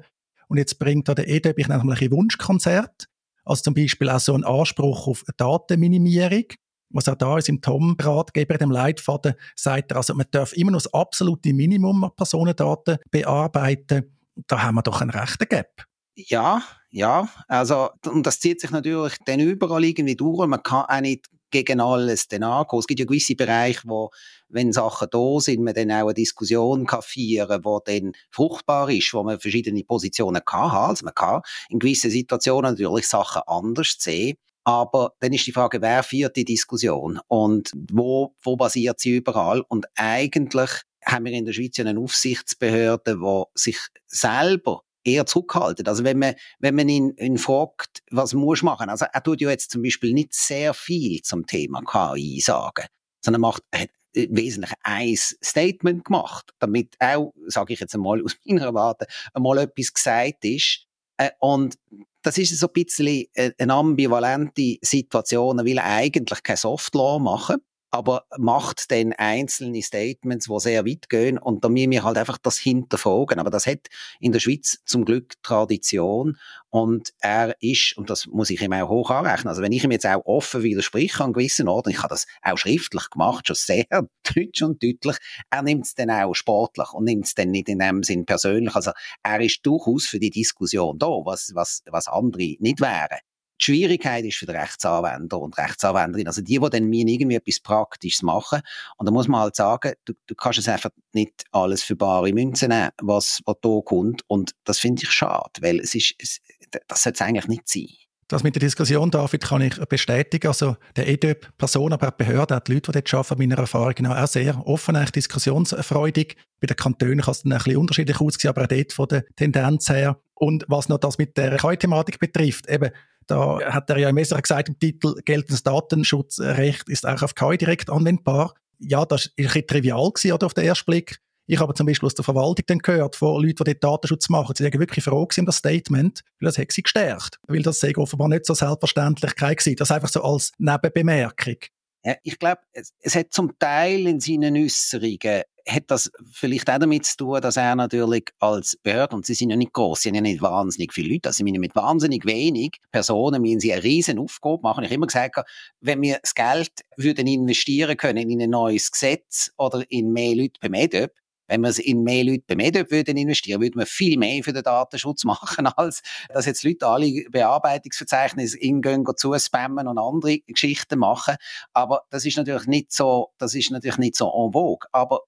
und 0.48 0.58
jetzt 0.58 0.78
bringt 0.78 1.08
da 1.08 1.14
der 1.14 1.26
mal 1.66 1.96
ein 1.98 2.10
Wunschkonzert, 2.10 3.06
also 3.44 3.62
zum 3.62 3.74
Beispiel 3.74 4.10
auch 4.10 4.20
so 4.20 4.34
einen 4.34 4.44
Anspruch 4.44 5.06
auf 5.06 5.24
Datenminimierung 5.36 6.44
was 6.92 7.08
auch 7.08 7.16
da 7.16 7.38
ist 7.38 7.48
im 7.48 7.60
Tom-Ratgeber, 7.60 8.58
dem 8.58 8.70
Leitfaden, 8.70 9.34
sagt 9.56 9.92
er, 9.92 9.98
also 9.98 10.14
man 10.14 10.26
darf 10.30 10.52
immer 10.52 10.70
nur 10.70 10.80
das 10.80 10.92
absolute 10.92 11.52
Minimum 11.52 12.04
an 12.04 12.10
Personendaten 12.16 12.98
bearbeiten. 13.10 14.16
Da 14.46 14.62
haben 14.62 14.76
wir 14.76 14.82
doch 14.82 15.00
einen 15.00 15.10
rechten 15.10 15.48
Gap. 15.48 15.84
Ja, 16.14 16.62
ja, 16.90 17.28
also, 17.48 17.88
und 18.06 18.26
das 18.26 18.40
zieht 18.40 18.60
sich 18.60 18.70
natürlich 18.70 19.16
dann 19.24 19.40
überall 19.40 19.82
irgendwie 19.82 20.14
durch. 20.14 20.46
Man 20.46 20.62
kann 20.62 20.84
auch 20.84 21.00
nicht 21.00 21.26
gegen 21.50 21.80
alles 21.80 22.28
dann 22.28 22.42
angehen. 22.42 22.80
Es 22.80 22.86
gibt 22.86 23.00
ja 23.00 23.06
gewisse 23.06 23.34
Bereiche, 23.34 23.82
wo, 23.84 24.10
wenn 24.48 24.72
Sachen 24.72 25.08
da 25.10 25.38
sind, 25.38 25.62
man 25.62 25.74
dann 25.74 25.90
auch 25.90 26.06
eine 26.06 26.14
Diskussion 26.14 26.86
kann 26.86 27.02
führen 27.02 27.62
kann, 27.62 27.80
die 27.86 28.00
dann 28.00 28.12
fruchtbar 28.30 28.90
ist, 28.90 29.14
wo 29.14 29.22
man 29.22 29.38
verschiedene 29.38 29.84
Positionen 29.84 30.42
kann. 30.44 30.70
Also 30.70 31.04
man 31.04 31.14
kann 31.14 31.42
in 31.68 31.78
gewissen 31.78 32.10
Situationen 32.10 32.72
natürlich 32.72 33.06
Sachen 33.06 33.42
anders 33.46 33.96
sehen. 33.98 34.36
Aber 34.64 35.14
dann 35.20 35.32
ist 35.32 35.46
die 35.46 35.52
Frage, 35.52 35.82
wer 35.82 36.02
führt 36.02 36.36
die 36.36 36.44
Diskussion 36.44 37.20
und 37.28 37.72
wo, 37.90 38.34
wo 38.42 38.56
basiert 38.56 39.00
sie 39.00 39.16
überall? 39.16 39.62
Und 39.68 39.86
eigentlich 39.96 40.70
haben 41.04 41.24
wir 41.24 41.32
in 41.32 41.44
der 41.44 41.52
Schweiz 41.52 41.80
eine 41.80 41.98
Aufsichtsbehörde, 41.98 43.16
die 43.16 43.42
sich 43.54 43.78
selber 44.06 44.82
eher 45.04 45.26
zurückhaltet. 45.26 45.88
Also 45.88 46.04
wenn 46.04 46.18
man, 46.18 46.34
wenn 46.60 46.76
man 46.76 46.88
ihn, 46.88 47.14
ihn 47.18 47.38
fragt, 47.38 48.02
was 48.10 48.34
muss 48.34 48.62
machen? 48.62 48.88
Also 48.88 49.06
er 49.12 49.22
tut 49.22 49.40
ja 49.40 49.50
jetzt 49.50 49.70
zum 49.70 49.82
Beispiel 49.82 50.12
nicht 50.12 50.32
sehr 50.32 50.74
viel 50.74 51.20
zum 51.22 51.46
Thema 51.46 51.82
KI 51.82 52.40
sagen, 52.40 52.86
sondern 53.24 53.40
macht, 53.40 53.64
hat 53.74 53.90
wesentlich 54.14 54.72
ein 54.82 55.16
Statement 55.16 56.04
gemacht, 56.04 56.52
damit 56.58 56.94
auch, 57.00 57.32
sage 57.46 57.72
ich 57.72 57.80
jetzt 57.80 57.94
einmal 57.94 58.22
aus 58.22 58.36
meiner 58.44 58.74
Warte, 58.74 59.06
einmal 59.32 59.58
etwas 59.58 59.92
gesagt 59.92 60.44
ist. 60.44 60.86
Äh, 61.16 61.30
und 61.40 61.76
das 62.22 62.38
ist 62.38 62.58
so 62.58 62.66
ein 62.66 62.72
bisschen 62.72 63.26
äh, 63.34 63.52
eine 63.58 63.74
ambivalente 63.74 64.76
Situation. 64.80 65.58
Er 65.58 65.64
will 65.64 65.78
eigentlich 65.78 66.42
kein 66.42 66.56
Softlaw 66.56 67.18
machen, 67.18 67.56
aber 67.92 68.24
macht 68.38 68.90
dann 68.90 69.12
einzelne 69.12 69.82
Statements, 69.82 70.46
die 70.46 70.60
sehr 70.60 70.86
weit 70.86 71.10
gehen 71.10 71.36
und 71.36 71.62
da 71.62 71.68
müssen 71.68 71.90
wir 71.90 72.02
halt 72.02 72.16
einfach 72.16 72.38
das 72.38 72.56
hinterfragen. 72.56 73.38
Aber 73.38 73.50
das 73.50 73.66
hat 73.66 73.88
in 74.18 74.32
der 74.32 74.40
Schweiz 74.40 74.78
zum 74.86 75.04
Glück 75.04 75.34
Tradition 75.42 76.38
und 76.70 77.12
er 77.20 77.54
ist, 77.60 77.96
und 77.98 78.08
das 78.08 78.26
muss 78.26 78.48
ich 78.48 78.62
ihm 78.62 78.72
auch 78.72 78.88
hoch 78.88 79.10
anrechnen, 79.10 79.48
also 79.48 79.60
wenn 79.60 79.72
ich 79.72 79.84
ihm 79.84 79.90
jetzt 79.90 80.06
auch 80.06 80.24
offen 80.24 80.62
widerspreche 80.62 81.22
an 81.22 81.34
gewissen 81.34 81.68
Orten, 81.68 81.90
ich 81.90 81.98
habe 81.98 82.08
das 82.08 82.26
auch 82.40 82.56
schriftlich 82.56 83.10
gemacht, 83.10 83.46
schon 83.46 83.56
sehr 83.56 83.84
deutsch 84.34 84.62
und 84.62 84.82
deutlich, 84.82 85.18
er 85.50 85.62
nimmt 85.62 85.84
es 85.84 85.94
dann 85.94 86.10
auch 86.10 86.32
sportlich 86.32 86.90
und 86.94 87.04
nimmt 87.04 87.26
es 87.26 87.34
dann 87.34 87.50
nicht 87.50 87.68
in 87.68 87.78
dem 87.78 88.02
Sinn 88.02 88.24
persönlich. 88.24 88.74
Also 88.74 88.92
er 89.22 89.40
ist 89.42 89.60
durchaus 89.66 90.06
für 90.06 90.18
die 90.18 90.30
Diskussion 90.30 90.98
da, 90.98 91.06
was, 91.06 91.52
was, 91.54 91.82
was 91.90 92.08
andere 92.08 92.56
nicht 92.58 92.80
wären. 92.80 93.18
Die 93.62 93.66
Schwierigkeit 93.66 94.24
ist 94.24 94.38
für 94.38 94.46
den 94.46 94.56
Rechtsanwender 94.56 95.38
und 95.38 95.56
Rechtsanwenderin, 95.56 96.26
also 96.26 96.42
die, 96.42 96.58
die 96.58 96.70
dann 96.70 96.84
mir 96.84 97.06
irgendwie 97.06 97.36
etwas 97.36 97.60
Praktisches 97.60 98.22
machen. 98.22 98.60
Und 98.96 99.06
da 99.06 99.12
muss 99.12 99.28
man 99.28 99.42
halt 99.42 99.54
sagen, 99.54 99.92
du, 100.04 100.14
du 100.26 100.34
kannst 100.34 100.58
es 100.58 100.68
einfach 100.68 100.90
nicht 101.12 101.44
alles 101.52 101.84
für 101.84 101.94
bare 101.94 102.32
Münze 102.32 102.66
nehmen, 102.66 102.90
was, 103.00 103.40
was 103.46 103.56
da 103.62 103.80
kommt. 103.84 104.22
Und 104.26 104.52
das 104.64 104.80
finde 104.80 105.04
ich 105.04 105.10
schade, 105.12 105.60
weil 105.60 105.78
es 105.78 105.94
ist, 105.94 106.14
es, 106.18 106.40
das 106.88 107.04
sollte 107.04 107.22
es 107.22 107.28
eigentlich 107.28 107.48
nicht 107.48 107.68
sein. 107.68 107.86
Das 108.32 108.42
mit 108.42 108.54
der 108.54 108.60
Diskussion, 108.60 109.10
David, 109.10 109.44
kann 109.44 109.60
ich 109.60 109.76
bestätigen. 109.76 110.48
Also 110.48 110.76
der 110.96 111.06
EDÖP, 111.06 111.46
Person, 111.58 111.92
aber 111.92 112.08
auch 112.08 112.12
die 112.12 112.24
Behörde, 112.24 112.56
auch 112.56 112.60
die 112.60 112.72
Leute, 112.72 112.90
die 112.90 113.02
dort 113.02 113.14
arbeiten, 113.14 113.38
meiner 113.38 113.58
Erfahrung 113.58 113.94
nach 114.00 114.22
auch 114.22 114.26
sehr 114.26 114.66
offen, 114.66 114.96
eigentlich 114.96 115.12
diskussionsfreudig. 115.12 116.36
Bei 116.58 116.66
den 116.66 116.76
Kantonen 116.76 117.20
kann 117.20 117.32
es 117.32 117.42
dann 117.42 117.52
ein 117.52 117.58
bisschen 117.58 117.76
unterschiedlich 117.76 118.20
aussehen, 118.22 118.48
aber 118.48 118.62
auch 118.62 118.68
dort 118.68 118.92
von 118.94 119.08
der 119.08 119.26
Tendenz 119.36 119.90
her. 119.90 120.18
Und 120.34 120.64
was 120.66 120.88
noch 120.88 120.96
das 120.96 121.18
mit 121.18 121.36
der 121.36 121.58
KI-Thematik 121.58 122.18
betrifft, 122.18 122.70
eben, 122.70 122.90
Da 123.26 123.60
hat 123.72 123.90
er 123.90 123.98
ja 123.98 124.08
im 124.08 124.14
Messer 124.14 124.40
gesagt, 124.40 124.68
im 124.68 124.78
Titel 124.78 125.14
geltendes 125.24 125.62
Datenschutzrecht 125.62 126.88
ist 126.88 127.06
auch 127.06 127.22
auf 127.22 127.34
KI 127.34 127.56
direkt 127.56 127.90
anwendbar. 127.90 128.54
Ja, 128.78 129.04
das 129.04 129.26
ist 129.26 129.32
ein 129.38 129.44
bisschen 129.44 129.66
trivial 129.66 130.10
gewesen, 130.10 130.32
oder, 130.32 130.46
auf 130.46 130.54
den 130.54 130.64
ersten 130.64 130.86
Blick. 130.86 131.18
Ich 131.46 131.58
habe 131.58 131.74
zum 131.74 131.86
Beispiel 131.86 132.06
aus 132.06 132.14
der 132.14 132.24
Verwaltung 132.24 132.64
dann 132.66 132.78
gehört, 132.78 133.16
von 133.16 133.42
Leuten, 133.42 133.64
die 133.64 133.78
Datenschutz 133.78 134.28
machen, 134.28 134.54
sie 134.56 134.64
waren 134.64 134.78
wirklich 134.78 135.04
froh 135.04 135.26
um 135.36 135.46
das 135.46 135.56
Statement, 135.56 136.22
weil 136.40 136.46
das 136.46 136.58
hat 136.58 136.72
sie 136.72 136.82
gestärkt. 136.82 137.38
Weil 137.46 137.62
das 137.62 137.80
sei 137.80 137.96
offenbar 137.96 138.28
nicht 138.28 138.46
so 138.46 138.54
Selbstverständlichkeit 138.54 139.58
gewesen. 139.58 139.76
Das 139.76 139.90
einfach 139.90 140.08
so 140.08 140.22
als 140.22 140.52
Nebenbemerkung. 140.58 141.56
Ja, 142.04 142.16
ich 142.22 142.38
glaube, 142.38 142.60
es, 142.72 142.92
es, 143.00 143.14
hat 143.14 143.32
zum 143.32 143.58
Teil 143.58 144.06
in 144.06 144.18
seinen 144.18 144.56
Äußerungen 144.56 145.42
hat 145.68 145.84
das 145.88 146.10
vielleicht 146.30 146.68
auch 146.70 146.78
damit 146.78 147.06
zu 147.06 147.16
tun, 147.16 147.40
dass 147.40 147.56
er 147.56 147.74
natürlich 147.74 148.30
als 148.38 148.76
Behörde, 148.82 149.16
und 149.16 149.26
sie 149.26 149.34
sind 149.34 149.50
ja 149.50 149.56
nicht 149.56 149.72
groß, 149.72 150.02
sie 150.02 150.08
haben 150.08 150.16
ja 150.16 150.20
nicht 150.20 150.42
wahnsinnig 150.42 150.92
viele 150.92 151.12
Leute, 151.12 151.28
also 151.28 151.44
mit 151.44 151.74
wahnsinnig 151.74 152.24
wenig 152.24 152.78
Personen 152.90 153.42
müssen 153.42 153.60
sie 153.60 153.72
eine 153.72 153.82
riesen 153.82 154.18
Aufgabe 154.18 154.62
machen. 154.62 154.84
Ich 154.84 154.88
habe 154.88 154.96
immer 154.96 155.06
gesagt, 155.06 155.40
wenn 155.80 156.02
wir 156.02 156.18
das 156.20 156.34
Geld 156.34 156.72
würden 156.96 157.26
investieren 157.26 157.96
können 157.96 158.30
in 158.30 158.42
ein 158.42 158.50
neues 158.50 158.90
Gesetz 158.90 159.50
oder 159.56 159.84
in 159.88 160.12
mehr 160.12 160.34
Leute 160.34 160.60
beim 160.60 160.74
EDÖP, 160.74 161.12
wenn 161.52 161.60
wir 161.60 161.68
es 161.68 161.78
in 161.78 162.02
mehr 162.02 162.24
Leute 162.24 162.44
bei 162.46 162.54
EDUP 162.54 162.90
würden 162.90 163.16
investieren, 163.18 163.60
würden 163.60 163.78
wir 163.78 163.86
viel 163.86 164.16
mehr 164.18 164.42
für 164.42 164.54
den 164.54 164.62
Datenschutz 164.62 165.24
machen, 165.26 165.66
als 165.66 166.02
dass 166.30 166.46
jetzt 166.46 166.64
Leute 166.64 166.86
alle 166.86 167.24
Bearbeitungsverzeichnisse 167.30 168.58
ingehen, 168.58 169.04
zu 169.16 169.38
spammen 169.38 169.86
und 169.86 169.98
andere 169.98 170.38
Geschichten 170.40 170.98
machen. 170.98 171.36
Aber 171.74 172.04
das 172.08 172.24
ist 172.24 172.38
natürlich 172.38 172.66
nicht 172.66 172.92
so, 172.92 173.32
das 173.36 173.54
ist 173.54 173.70
natürlich 173.70 173.98
nicht 173.98 174.16
so 174.16 174.26
en 174.26 174.52
vogue. 174.52 174.88
Aber 174.92 175.20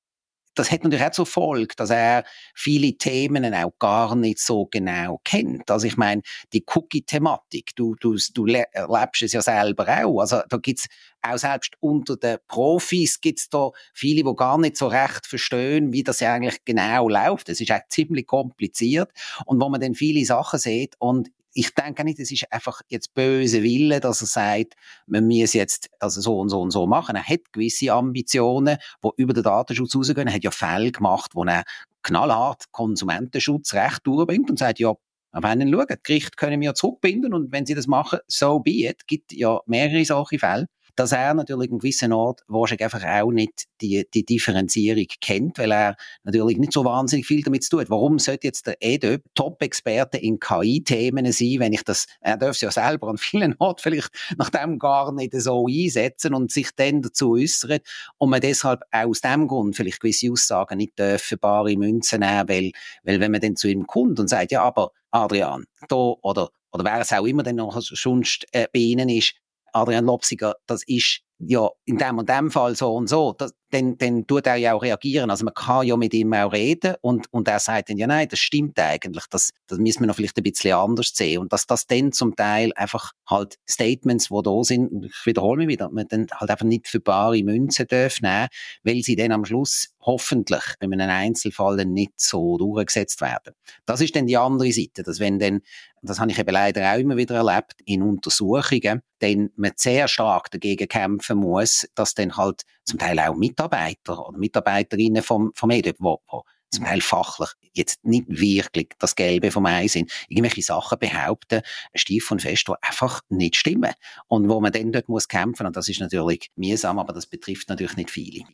das 0.54 0.70
hat 0.70 0.84
natürlich 0.84 1.04
auch 1.04 1.10
zur 1.10 1.26
Folge, 1.26 1.74
dass 1.76 1.90
er 1.90 2.24
viele 2.54 2.96
Themen 2.96 3.54
auch 3.54 3.72
gar 3.78 4.14
nicht 4.14 4.38
so 4.38 4.66
genau 4.66 5.20
kennt. 5.24 5.70
Also 5.70 5.86
ich 5.86 5.96
meine, 5.96 6.22
die 6.52 6.64
Cookie-Thematik, 6.66 7.74
du, 7.76 7.94
du, 7.96 8.16
du 8.32 8.46
erlebst 8.46 9.22
es 9.22 9.32
ja 9.32 9.42
selber 9.42 9.86
auch. 9.88 10.20
Also 10.20 10.40
da 10.48 10.56
gibt's 10.58 10.86
auch 11.22 11.38
selbst 11.38 11.74
unter 11.80 12.16
den 12.16 12.38
Profis 12.48 13.20
gibt's 13.20 13.48
da 13.48 13.70
viele, 13.92 14.22
die 14.22 14.36
gar 14.36 14.58
nicht 14.58 14.76
so 14.76 14.88
recht 14.88 15.26
verstehen, 15.26 15.92
wie 15.92 16.02
das 16.02 16.22
eigentlich 16.22 16.64
genau 16.64 17.08
läuft. 17.08 17.48
Es 17.48 17.60
ist 17.60 17.72
auch 17.72 17.80
ziemlich 17.88 18.26
kompliziert 18.26 19.10
und 19.46 19.60
wo 19.60 19.68
man 19.68 19.80
dann 19.80 19.94
viele 19.94 20.24
Sachen 20.24 20.58
sieht 20.58 20.94
und 20.98 21.30
ich 21.54 21.72
denke 21.74 22.04
nicht, 22.04 22.18
es 22.18 22.32
ist 22.32 22.52
einfach 22.52 22.80
jetzt 22.88 23.14
böse 23.14 23.62
Wille, 23.62 24.00
dass 24.00 24.20
er 24.20 24.26
sagt, 24.26 24.74
man 25.06 25.26
muss 25.26 25.52
jetzt 25.52 25.88
also 26.00 26.20
so 26.20 26.38
und 26.38 26.48
so 26.48 26.60
und 26.60 26.72
so 26.72 26.86
machen. 26.86 27.16
Er 27.16 27.26
hat 27.26 27.52
gewisse 27.52 27.92
Ambitionen, 27.92 28.76
die 29.02 29.08
über 29.16 29.32
den 29.32 29.44
Datenschutz 29.44 29.94
rausgehen. 29.94 30.26
Er 30.26 30.34
hat 30.34 30.44
ja 30.44 30.50
Fälle 30.50 30.90
gemacht, 30.90 31.30
wo 31.34 31.44
er 31.44 31.64
knallhart 32.02 32.64
Konsumentenschutzrecht 32.72 34.00
durchbringt 34.04 34.50
und 34.50 34.58
sagt, 34.58 34.80
ja, 34.80 34.94
wenn 35.32 35.60
ihr 35.60 35.72
schaut, 35.72 36.04
Gericht 36.04 36.36
können 36.36 36.60
wir 36.60 36.74
zurückbinden 36.74 37.32
und 37.32 37.52
wenn 37.52 37.66
sie 37.66 37.74
das 37.74 37.86
machen, 37.86 38.18
so 38.26 38.60
be 38.60 38.88
it. 38.88 39.06
gibt 39.06 39.32
ja 39.32 39.60
mehrere 39.66 40.04
solche 40.04 40.38
Fälle 40.38 40.66
dass 40.96 41.12
er 41.12 41.34
natürlich 41.34 41.70
in 41.70 41.78
gewissen 41.78 42.12
Ort 42.12 42.42
wahrscheinlich 42.48 42.84
einfach 42.84 43.04
auch 43.04 43.30
nicht 43.30 43.64
die, 43.80 44.06
die 44.12 44.24
Differenzierung 44.24 45.06
kennt, 45.20 45.58
weil 45.58 45.72
er 45.72 45.96
natürlich 46.22 46.58
nicht 46.58 46.72
so 46.72 46.84
wahnsinnig 46.84 47.26
viel 47.26 47.42
damit 47.42 47.64
zu 47.64 47.70
tun 47.70 47.80
hat. 47.80 47.90
Warum 47.90 48.18
sollte 48.18 48.46
jetzt 48.46 48.66
der 48.66 48.76
EDÖ 48.80 49.18
Top-Experte 49.34 50.18
in 50.18 50.38
KI-Themen 50.38 51.30
sein, 51.32 51.56
wenn 51.58 51.72
ich 51.72 51.82
das, 51.82 52.06
er 52.20 52.36
darf 52.36 52.52
es 52.52 52.60
ja 52.60 52.70
selber 52.70 53.08
an 53.08 53.18
vielen 53.18 53.54
Orten 53.58 53.82
vielleicht 53.82 54.10
nach 54.38 54.50
dem 54.50 54.78
gar 54.78 55.12
nicht 55.12 55.34
so 55.34 55.66
einsetzen 55.66 56.34
und 56.34 56.52
sich 56.52 56.70
dann 56.76 57.02
dazu 57.02 57.32
äußern 57.32 57.80
und 58.18 58.30
man 58.30 58.40
deshalb 58.40 58.82
auch 58.90 59.08
aus 59.08 59.20
dem 59.20 59.48
Grund 59.48 59.76
vielleicht 59.76 60.00
gewisse 60.00 60.30
Aussagen 60.30 60.78
nicht 60.78 60.98
dürfen 60.98 61.38
bare 61.38 61.76
Münzen 61.76 62.20
nehmen, 62.20 62.48
weil, 62.48 62.72
weil 63.02 63.20
wenn 63.20 63.32
man 63.32 63.40
dann 63.40 63.56
zu 63.56 63.68
ihm 63.68 63.86
kommt 63.86 64.20
und 64.20 64.28
sagt, 64.28 64.52
ja, 64.52 64.62
aber 64.62 64.92
Adrian, 65.10 65.64
da 65.88 65.96
oder 65.96 66.50
oder 66.74 66.84
wer 66.84 67.00
es 67.00 67.12
auch 67.12 67.24
immer 67.24 67.44
dann 67.44 67.54
noch 67.56 67.80
sonst 67.80 68.46
äh, 68.50 68.66
bei 68.72 68.80
Ihnen 68.80 69.08
ist, 69.08 69.34
Adrian 69.74 70.04
Lopsiger, 70.06 70.54
das 70.66 70.82
ist 70.86 71.20
ja 71.38 71.68
in 71.84 71.98
dem 71.98 72.18
und 72.18 72.28
dem 72.28 72.50
Fall 72.50 72.76
so 72.76 72.94
und 72.94 73.08
so, 73.08 73.32
das, 73.32 73.52
dann, 73.74 73.98
dann 73.98 74.26
tut 74.26 74.46
er 74.46 74.56
ja 74.56 74.74
auch 74.74 74.82
reagieren. 74.82 75.30
Also 75.30 75.44
man 75.44 75.54
kann 75.54 75.86
ja 75.86 75.96
mit 75.96 76.14
ihm 76.14 76.32
auch 76.32 76.52
reden 76.52 76.94
und, 77.00 77.26
und 77.32 77.48
er 77.48 77.58
sagt 77.58 77.90
dann, 77.90 77.96
ja 77.96 78.06
nein, 78.06 78.28
das 78.28 78.38
stimmt 78.38 78.78
eigentlich, 78.78 79.24
das, 79.30 79.50
das 79.66 79.78
müssen 79.78 80.00
wir 80.00 80.06
noch 80.06 80.16
vielleicht 80.16 80.36
ein 80.36 80.44
bisschen 80.44 80.74
anders 80.74 81.12
sehen. 81.14 81.40
Und 81.40 81.52
dass 81.52 81.66
das 81.66 81.86
dann 81.86 82.12
zum 82.12 82.36
Teil 82.36 82.72
einfach 82.76 83.12
halt 83.28 83.56
Statements, 83.68 84.28
die 84.28 84.42
da 84.42 84.62
sind, 84.62 85.06
ich 85.06 85.26
wiederhole 85.26 85.58
mich 85.58 85.68
wieder, 85.68 85.90
man 85.90 86.06
dann 86.08 86.26
halt 86.32 86.50
einfach 86.50 86.64
nicht 86.64 86.88
für 86.88 87.00
bare 87.00 87.42
Münzen 87.42 87.86
darf 87.88 88.20
nehmen, 88.20 88.48
weil 88.84 89.02
sie 89.02 89.16
dann 89.16 89.32
am 89.32 89.44
Schluss 89.44 89.88
hoffentlich 90.00 90.62
in 90.80 90.92
einem 90.92 91.10
Einzelfall 91.10 91.84
nicht 91.84 92.12
so 92.16 92.58
durchgesetzt 92.58 93.20
werden. 93.20 93.54
Das 93.86 94.00
ist 94.00 94.14
dann 94.14 94.26
die 94.26 94.36
andere 94.36 94.70
Seite, 94.70 95.02
dass 95.02 95.18
wenn 95.18 95.38
dann, 95.38 95.62
das 96.02 96.20
habe 96.20 96.30
ich 96.30 96.38
eben 96.38 96.52
leider 96.52 96.92
auch 96.92 96.98
immer 96.98 97.16
wieder 97.16 97.36
erlebt, 97.36 97.76
in 97.86 98.02
Untersuchungen, 98.02 99.02
dann 99.20 99.50
man 99.56 99.72
sehr 99.76 100.06
stark 100.06 100.50
dagegen 100.50 100.86
kämpfen 100.86 101.38
muss, 101.38 101.88
dass 101.94 102.14
dann 102.14 102.36
halt 102.36 102.62
zum 102.84 102.98
Teil 102.98 103.18
auch 103.20 103.34
Mitarbeiter 103.34 104.26
oder 104.26 104.38
Mitarbeiterinnen 104.38 105.22
vom, 105.22 105.52
vom 105.54 105.70
EDUP, 105.70 105.96
wo, 105.98 106.20
wo 106.28 106.44
zum 106.70 106.84
Teil 106.84 107.00
fachlich 107.00 107.50
jetzt 107.72 108.04
nicht 108.04 108.26
wirklich 108.28 108.90
das 108.98 109.14
Gelbe 109.14 109.50
vom 109.50 109.66
Ei 109.66 109.88
sind, 109.88 110.10
irgendwelche 110.28 110.62
Sachen 110.62 110.98
behaupten, 110.98 111.62
stief 111.94 112.30
und 112.30 112.42
fest, 112.42 112.68
die 112.68 112.72
einfach 112.82 113.20
nicht 113.28 113.56
stimmen. 113.56 113.92
Und 114.28 114.48
wo 114.48 114.60
man 114.60 114.72
dann 114.72 114.92
dort 114.92 115.08
muss 115.08 115.28
kämpfen, 115.28 115.66
und 115.66 115.76
das 115.76 115.88
ist 115.88 116.00
natürlich 116.00 116.50
mühsam, 116.56 116.98
aber 116.98 117.12
das 117.12 117.26
betrifft 117.26 117.68
natürlich 117.68 117.96
nicht 117.96 118.10
viele. 118.10 118.44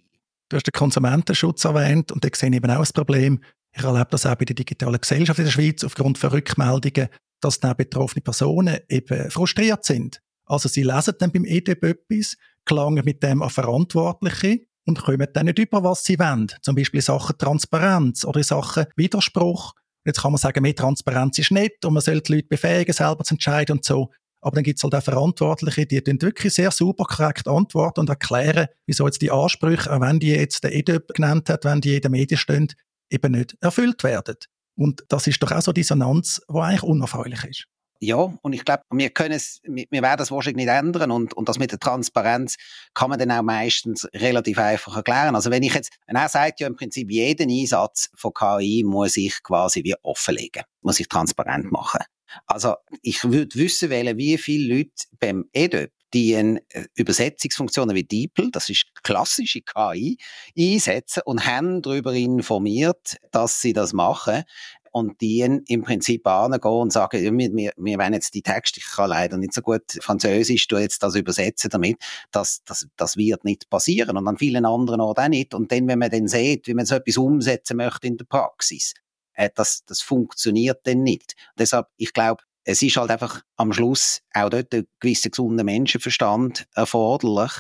Du 0.49 0.56
hast 0.56 0.66
den 0.66 0.72
Konsumentenschutz 0.72 1.64
erwähnt 1.64 2.12
und 2.12 2.25
da 2.25 2.28
sehe 2.34 2.50
ich 2.50 2.56
eben 2.56 2.70
auch 2.70 2.78
das 2.78 2.92
Problem. 2.92 3.40
Ich 3.72 3.84
erlebe 3.84 4.08
das 4.10 4.26
auch 4.26 4.34
bei 4.34 4.44
der 4.44 4.56
digitalen 4.56 5.00
Gesellschaft 5.00 5.38
in 5.38 5.44
der 5.44 5.52
Schweiz 5.52 5.84
aufgrund 5.84 6.18
von 6.18 6.30
Rückmeldungen, 6.30 7.08
dass 7.40 7.60
dann 7.60 7.76
betroffene 7.76 8.22
Personen 8.22 8.78
eben 8.88 9.30
frustriert 9.30 9.84
sind. 9.84 10.20
Also 10.44 10.68
sie 10.68 10.82
lesen 10.82 11.14
dann 11.18 11.30
beim 11.30 11.44
EDB 11.44 11.90
etwas, 11.90 12.37
gelangen 12.70 13.04
mit 13.04 13.22
dem 13.22 13.42
an 13.42 13.50
Verantwortliche 13.50 14.60
und 14.86 15.02
kommen 15.02 15.28
dann 15.32 15.46
nicht 15.46 15.58
über, 15.58 15.84
was 15.84 16.04
sie 16.04 16.18
wollen. 16.18 16.48
Zum 16.62 16.74
Beispiel 16.74 17.00
Sachen 17.00 17.38
Transparenz 17.38 18.24
oder 18.24 18.42
Sachen 18.42 18.86
Widerspruch. 18.96 19.74
Jetzt 20.04 20.22
kann 20.22 20.32
man 20.32 20.38
sagen, 20.38 20.62
mehr 20.62 20.74
Transparenz 20.74 21.38
ist 21.38 21.50
nicht 21.50 21.84
und 21.84 21.92
man 21.92 22.02
sollte 22.02 22.22
die 22.22 22.32
Leute 22.36 22.48
befähigen, 22.48 22.94
selber 22.94 23.24
zu 23.24 23.34
entscheiden 23.34 23.76
und 23.76 23.84
so. 23.84 24.10
Aber 24.42 24.54
dann 24.54 24.64
gibt 24.64 24.78
es 24.78 24.82
halt 24.82 24.94
auch 24.94 25.02
Verantwortliche, 25.02 25.84
die 25.86 26.02
dann 26.02 26.20
wirklich 26.22 26.54
sehr 26.54 26.70
super 26.70 27.04
korrekt 27.04 27.46
antworten 27.46 28.00
und 28.00 28.08
erklären, 28.08 28.68
wieso 28.86 29.04
jetzt 29.04 29.20
die 29.20 29.30
Ansprüche, 29.30 30.00
wenn 30.00 30.18
die 30.18 30.30
jetzt 30.30 30.64
der 30.64 30.74
EDÖP 30.74 31.08
genannt 31.08 31.50
hat, 31.50 31.66
wenn 31.66 31.82
die 31.82 31.96
in 31.96 32.00
den 32.00 32.12
Medien 32.12 32.38
stehen, 32.38 32.68
eben 33.10 33.32
nicht 33.32 33.56
erfüllt 33.60 34.02
werden. 34.02 34.36
Und 34.76 35.04
das 35.08 35.26
ist 35.26 35.42
doch 35.42 35.52
auch 35.52 35.60
so 35.60 35.72
Dissonanz, 35.72 36.40
die 36.48 36.58
eigentlich 36.58 36.82
unerfreulich 36.82 37.44
ist. 37.44 37.66
Ja, 38.02 38.33
und 38.40 38.54
ich 38.54 38.64
glaube, 38.64 38.83
wir 38.90 39.11
können 39.11 39.35
es, 39.35 39.61
wir, 39.62 39.87
werden 39.90 40.16
das 40.16 40.30
wahrscheinlich 40.30 40.64
nicht 40.64 40.75
ändern 40.75 41.11
und, 41.11 41.35
und 41.35 41.50
das 41.50 41.59
mit 41.59 41.71
der 41.71 41.78
Transparenz 41.78 42.57
kann 42.95 43.11
man 43.11 43.19
dann 43.19 43.30
auch 43.30 43.42
meistens 43.42 44.09
relativ 44.14 44.59
einfach 44.59 44.97
erklären. 44.97 45.35
Also 45.35 45.50
wenn 45.50 45.62
ich 45.62 45.75
jetzt, 45.75 45.92
er 46.07 46.28
sagt 46.30 46.61
ja 46.61 46.66
im 46.66 46.76
Prinzip, 46.76 47.11
jeden 47.11 47.50
Einsatz 47.50 48.09
von 48.14 48.33
KI 48.33 48.85
muss 48.87 49.19
ich 49.19 49.42
quasi 49.42 49.85
wie 49.85 49.95
offenlegen, 50.02 50.62
muss 50.80 50.99
ich 50.99 51.09
transparent 51.09 51.71
machen. 51.71 52.00
Also 52.47 52.76
ich 53.02 53.23
würde 53.23 53.54
wissen 53.57 53.90
wollen, 53.90 54.16
wie 54.16 54.38
viele 54.38 54.76
Leute 54.76 55.07
beim 55.19 55.45
EDÖP 55.52 55.92
die 56.12 56.33
äh, 56.35 56.59
Übersetzungsfunktionen 56.95 57.95
wie 57.95 58.04
DeepL, 58.04 58.50
das 58.50 58.69
ist 58.69 58.87
klassische 59.02 59.61
KI, 59.61 60.19
einsetzen 60.59 61.23
und 61.25 61.47
haben 61.47 61.83
darüber 61.83 62.12
informiert, 62.12 63.16
dass 63.30 63.61
sie 63.61 63.73
das 63.73 63.92
machen 63.92 64.45
und 64.90 65.20
die 65.20 65.40
im 65.40 65.82
Prinzip 65.82 66.26
angehen 66.26 66.73
und 66.73 66.92
sagen, 66.92 67.38
wir, 67.38 67.52
wir, 67.52 67.73
wir 67.76 67.99
wollen 67.99 68.14
jetzt 68.14 68.35
die 68.35 68.42
Texte, 68.42 68.80
ich 68.80 68.87
kann 68.87 69.11
leider 69.11 69.37
nicht 69.37 69.54
so 69.54 69.62
gut 69.62 69.82
Französisch, 70.00 70.66
du 70.68 70.78
jetzt 70.78 71.02
das 71.02 71.14
übersetzen 71.14 71.70
damit, 71.70 71.99
das, 72.30 72.62
das, 72.64 72.87
das 72.97 73.16
wird 73.16 73.44
nicht 73.44 73.70
passieren 73.70 74.16
und 74.16 74.26
an 74.26 74.38
vielen 74.38 74.64
anderen 74.64 75.00
Orten 75.00 75.20
auch 75.20 75.28
nicht. 75.28 75.54
Und 75.54 75.70
dann, 75.73 75.87
wenn 75.88 75.99
man 75.99 76.11
dann 76.11 76.28
sieht, 76.28 76.66
wie 76.66 76.75
man 76.75 76.87
so 76.87 76.94
etwas 76.97 77.16
umsetzen 77.16 77.76
möchte 77.76 78.06
in 78.06 78.16
der 78.16 78.25
Praxis, 78.25 78.94
äh, 79.35 79.50
das, 79.54 79.85
das 79.87 80.00
funktioniert 80.00 80.80
dann 80.85 81.02
nicht. 81.02 81.35
Deshalb, 81.59 81.87
ich 81.97 82.12
glaube, 82.12 82.42
es 82.64 82.82
ist 82.82 82.97
halt 82.97 83.11
einfach 83.11 83.42
am 83.56 83.73
Schluss 83.73 84.20
auch 84.35 84.50
dort 84.50 84.73
ein 84.75 84.87
gewisser 85.00 85.30
gesunder 85.30 85.64
Menschenverstand 85.64 86.66
erforderlich, 86.75 87.52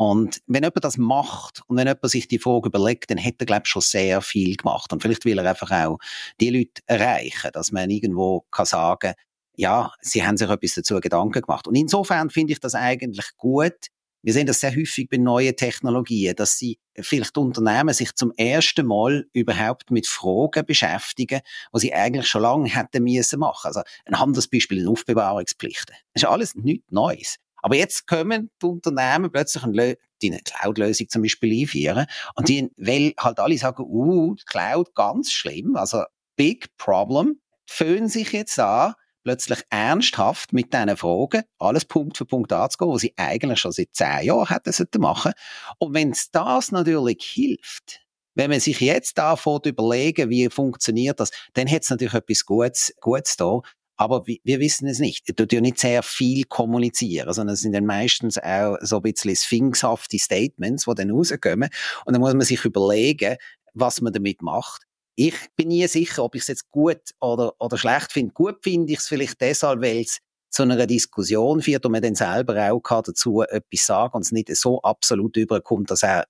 und 0.00 0.40
wenn 0.46 0.62
jemand 0.62 0.82
das 0.82 0.96
macht 0.96 1.60
und 1.66 1.76
wenn 1.76 1.86
jemand 1.86 2.10
sich 2.10 2.26
die 2.26 2.38
Frage 2.38 2.70
überlegt, 2.70 3.10
dann 3.10 3.18
hätte 3.18 3.40
er, 3.40 3.46
glaube 3.46 3.62
ich, 3.66 3.70
schon 3.70 3.82
sehr 3.82 4.22
viel 4.22 4.56
gemacht. 4.56 4.90
Und 4.94 5.02
vielleicht 5.02 5.26
will 5.26 5.38
er 5.38 5.44
einfach 5.44 5.70
auch 5.70 5.98
die 6.40 6.48
Leute 6.48 6.80
erreichen, 6.86 7.50
dass 7.52 7.70
man 7.70 7.90
irgendwo 7.90 8.46
kann 8.50 8.64
sagen, 8.64 9.12
ja, 9.56 9.92
sie 10.00 10.24
haben 10.26 10.38
sich 10.38 10.48
etwas 10.48 10.76
dazu 10.76 10.98
Gedanken 11.00 11.42
gemacht. 11.42 11.68
Und 11.68 11.74
insofern 11.74 12.30
finde 12.30 12.54
ich 12.54 12.60
das 12.60 12.74
eigentlich 12.74 13.36
gut. 13.36 13.88
Wir 14.22 14.32
sehen 14.32 14.46
das 14.46 14.60
sehr 14.60 14.74
häufig 14.74 15.06
bei 15.10 15.18
neuen 15.18 15.54
Technologien, 15.54 16.34
dass 16.34 16.56
sie 16.56 16.78
vielleicht 16.98 17.36
Unternehmen 17.36 17.92
sich 17.92 18.14
zum 18.14 18.32
ersten 18.38 18.86
Mal 18.86 19.26
überhaupt 19.34 19.90
mit 19.90 20.06
Fragen 20.06 20.64
beschäftigen, 20.64 21.42
die 21.74 21.78
sie 21.78 21.92
eigentlich 21.92 22.26
schon 22.26 22.40
lange 22.40 22.74
hätten 22.74 23.04
müssen 23.04 23.38
machen. 23.38 23.66
Also 23.66 23.82
ein 24.06 24.18
Handelsbeispiel 24.18 24.78
in 24.78 24.88
Aufbewahrungspflichten. 24.88 25.94
Das 26.14 26.22
ist 26.22 26.28
alles 26.28 26.54
nichts 26.54 26.90
Neues. 26.90 27.36
Aber 27.62 27.76
jetzt 27.76 28.06
kommen 28.06 28.50
die 28.60 28.66
Unternehmen 28.66 29.30
plötzlich 29.30 29.62
eine, 29.62 29.96
die 30.22 30.32
eine 30.32 30.40
Cloud-Lösung 30.42 31.08
zum 31.08 31.22
Beispiel 31.22 31.62
einführen 31.62 32.06
und 32.34 32.48
die, 32.48 32.70
weil 32.76 33.14
halt 33.18 33.38
alle 33.38 33.58
sagen, 33.58 33.84
uh, 33.84 34.34
Cloud 34.46 34.94
ganz 34.94 35.32
schlimm, 35.32 35.76
also 35.76 36.04
big 36.36 36.76
problem, 36.76 37.40
fühlen 37.66 38.08
sich 38.08 38.32
jetzt 38.32 38.58
an, 38.58 38.94
plötzlich 39.22 39.60
ernsthaft 39.70 40.52
mit 40.52 40.72
diesen 40.72 40.96
Fragen, 40.96 41.42
alles 41.58 41.84
Punkt 41.84 42.16
für 42.16 42.24
Punkt 42.24 42.52
anzugehen, 42.52 42.92
was 42.92 43.02
sie 43.02 43.14
eigentlich 43.16 43.60
schon 43.60 43.72
seit 43.72 43.90
zehn 43.92 44.24
Jahren 44.24 44.48
hätten 44.48 45.00
machen 45.00 45.32
Und 45.78 45.94
wenn 45.94 46.10
es 46.10 46.30
das 46.30 46.72
natürlich 46.72 47.22
hilft, 47.22 48.00
wenn 48.34 48.50
man 48.50 48.60
sich 48.60 48.80
jetzt 48.80 49.18
davon 49.18 49.60
überlegen, 49.64 50.30
wie 50.30 50.48
funktioniert 50.48 51.20
das, 51.20 51.30
dann 51.54 51.70
hat 51.70 51.82
es 51.82 51.90
natürlich 51.90 52.14
etwas 52.14 52.46
Gutes, 52.46 52.94
Gutes 53.00 53.36
da. 53.36 53.60
Aber 54.00 54.26
wir, 54.26 54.60
wissen 54.60 54.88
es 54.88 54.98
nicht. 54.98 55.28
Ich 55.28 55.36
tue 55.36 55.46
ja 55.52 55.60
nicht 55.60 55.78
sehr 55.78 56.02
viel 56.02 56.44
kommunizieren, 56.44 57.30
sondern 57.34 57.52
es 57.52 57.60
sind 57.60 57.74
dann 57.74 57.84
meistens 57.84 58.38
auch 58.38 58.78
so 58.80 58.96
ein 58.96 59.02
bisschen 59.02 59.36
sphinxhafte 59.36 60.18
Statements, 60.18 60.86
die 60.86 60.94
dann 60.94 61.10
rauskommen. 61.10 61.68
Und 62.06 62.14
dann 62.14 62.22
muss 62.22 62.32
man 62.32 62.40
sich 62.40 62.64
überlegen, 62.64 63.36
was 63.74 64.00
man 64.00 64.14
damit 64.14 64.40
macht. 64.40 64.84
Ich 65.16 65.34
bin 65.54 65.68
nie 65.68 65.86
sicher, 65.86 66.24
ob 66.24 66.34
ich 66.34 66.40
es 66.40 66.48
jetzt 66.48 66.70
gut 66.70 67.02
oder, 67.20 67.52
oder 67.58 67.76
schlecht 67.76 68.10
finde. 68.12 68.32
Gut 68.32 68.60
finde 68.62 68.90
ich 68.90 69.00
es 69.00 69.08
vielleicht 69.08 69.38
deshalb, 69.38 69.82
weil 69.82 70.00
es 70.00 70.20
zu 70.48 70.62
einer 70.62 70.86
Diskussion 70.86 71.60
führt 71.60 71.84
und 71.84 71.92
man 71.92 72.00
dann 72.00 72.14
selber 72.14 72.72
auch 72.72 72.80
kann 72.80 73.02
dazu 73.04 73.42
etwas 73.42 73.84
sagen 73.84 74.14
und 74.14 74.22
es 74.22 74.32
nicht 74.32 74.48
so 74.56 74.80
absolut 74.80 75.36
überkommt, 75.36 75.90
dass 75.90 76.04
er 76.04 76.24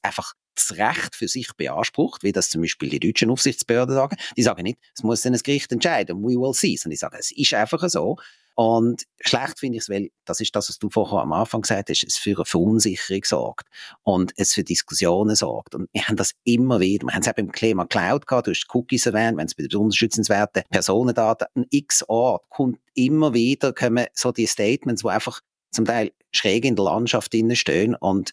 einfach 0.00 0.32
das 0.54 0.76
Recht 0.76 1.14
für 1.14 1.28
sich 1.28 1.48
beansprucht, 1.56 2.22
wie 2.22 2.32
das 2.32 2.50
zum 2.50 2.62
Beispiel 2.62 2.88
die 2.88 3.00
deutschen 3.00 3.30
Aufsichtsbehörden 3.30 3.94
sagen. 3.94 4.16
Die 4.36 4.42
sagen 4.42 4.62
nicht, 4.62 4.78
es 4.94 5.02
muss 5.02 5.22
dann 5.22 5.34
ein 5.34 5.40
Gericht 5.42 5.72
entscheiden, 5.72 6.22
we 6.22 6.38
will 6.40 6.54
see, 6.54 6.76
sondern 6.76 6.92
die 6.92 6.98
sagen, 6.98 7.16
es 7.18 7.30
ist 7.30 7.54
einfach 7.54 7.88
so. 7.88 8.16
Und 8.54 9.04
schlecht 9.20 9.58
finde 9.58 9.78
ich 9.78 9.84
es, 9.84 9.88
weil 9.88 10.10
das 10.26 10.40
ist 10.40 10.54
das, 10.54 10.68
was 10.68 10.78
du 10.78 10.90
vorher 10.90 11.20
am 11.20 11.32
Anfang 11.32 11.62
gesagt 11.62 11.88
hast, 11.88 12.04
es 12.04 12.16
für 12.16 12.36
eine 12.36 12.44
Verunsicherung 12.44 13.24
sorgt 13.24 13.66
und 14.02 14.32
es 14.36 14.52
für 14.52 14.62
Diskussionen 14.62 15.34
sorgt. 15.36 15.74
Und 15.74 15.88
wir 15.92 16.06
haben 16.06 16.16
das 16.16 16.32
immer 16.44 16.80
wieder. 16.80 17.06
Wir 17.06 17.14
haben 17.14 17.22
es 17.22 17.28
auch 17.28 17.34
beim 17.34 17.50
Klima 17.50 17.86
Cloud 17.86 18.26
gehabt, 18.26 18.46
du 18.46 18.50
hast 18.50 18.66
Cookies 18.74 19.06
erwähnt, 19.06 19.38
wenn 19.38 19.46
es 19.46 19.54
bei 19.54 19.66
den 19.66 19.80
unterstützenswerten 19.80 20.64
Personendaten 20.70 21.48
ein 21.54 21.66
X-Ort 21.70 22.42
kommt 22.50 22.78
immer 22.94 23.32
wieder, 23.32 23.72
kommen 23.72 24.06
so 24.12 24.32
die 24.32 24.46
Statements, 24.46 25.02
wo 25.02 25.08
einfach 25.08 25.40
zum 25.72 25.84
Teil 25.84 26.12
schräg 26.30 26.64
in 26.64 26.76
der 26.76 26.84
Landschaft 26.84 27.34
stehen. 27.52 27.94
Und 27.96 28.32